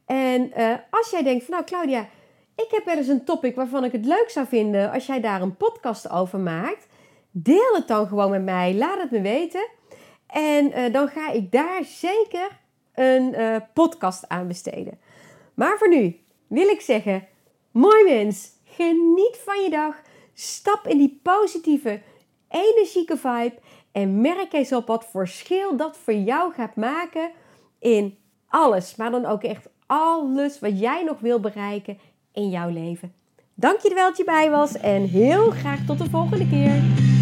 En 0.05 0.51
uh, 0.57 0.75
als 0.89 1.09
jij 1.09 1.23
denkt 1.23 1.45
van, 1.45 1.53
nou 1.53 1.65
Claudia, 1.65 2.07
ik 2.55 2.67
heb 2.69 2.85
wel 2.85 2.95
eens 2.95 3.07
een 3.07 3.23
topic 3.23 3.55
waarvan 3.55 3.83
ik 3.83 3.91
het 3.91 4.05
leuk 4.05 4.29
zou 4.29 4.47
vinden 4.47 4.91
als 4.91 5.05
jij 5.05 5.21
daar 5.21 5.41
een 5.41 5.57
podcast 5.57 6.09
over 6.09 6.39
maakt. 6.39 6.87
Deel 7.31 7.75
het 7.75 7.87
dan 7.87 8.07
gewoon 8.07 8.29
met 8.29 8.43
mij. 8.43 8.73
Laat 8.73 8.99
het 8.99 9.11
me 9.11 9.21
weten. 9.21 9.67
En 10.27 10.79
uh, 10.79 10.93
dan 10.93 11.07
ga 11.07 11.31
ik 11.31 11.51
daar 11.51 11.83
zeker 11.83 12.59
een 12.93 13.33
uh, 13.33 13.55
podcast 13.73 14.29
aan 14.29 14.47
besteden. 14.47 14.99
Maar 15.53 15.77
voor 15.77 15.89
nu 15.89 16.19
wil 16.47 16.67
ik 16.67 16.81
zeggen: 16.81 17.27
mooi 17.71 18.03
mens, 18.03 18.49
geniet 18.63 19.39
van 19.45 19.61
je 19.63 19.69
dag. 19.69 20.01
Stap 20.33 20.87
in 20.87 20.97
die 20.97 21.19
positieve, 21.23 22.01
energieke 22.57 23.17
vibe. 23.17 23.55
En 23.91 24.21
merk 24.21 24.53
eens 24.53 24.73
op 24.73 24.87
wat 24.87 25.05
verschil 25.11 25.77
dat 25.77 25.97
voor 26.03 26.13
jou 26.13 26.53
gaat 26.53 26.75
maken 26.75 27.31
in 27.79 28.17
alles. 28.47 28.95
Maar 28.95 29.11
dan 29.11 29.25
ook 29.25 29.43
echt 29.43 29.67
alles 29.85 30.59
wat 30.59 30.79
jij 30.79 31.03
nog 31.03 31.19
wil 31.19 31.39
bereiken 31.39 31.97
in 32.33 32.49
jouw 32.49 32.69
leven. 32.69 33.13
Dank 33.53 33.79
je 33.79 33.93
wel 33.93 34.07
dat 34.07 34.17
je 34.17 34.23
bij 34.23 34.49
was 34.49 34.77
en 34.77 35.03
heel 35.03 35.51
graag 35.51 35.85
tot 35.85 35.97
de 35.97 36.09
volgende 36.09 36.49
keer. 36.49 37.15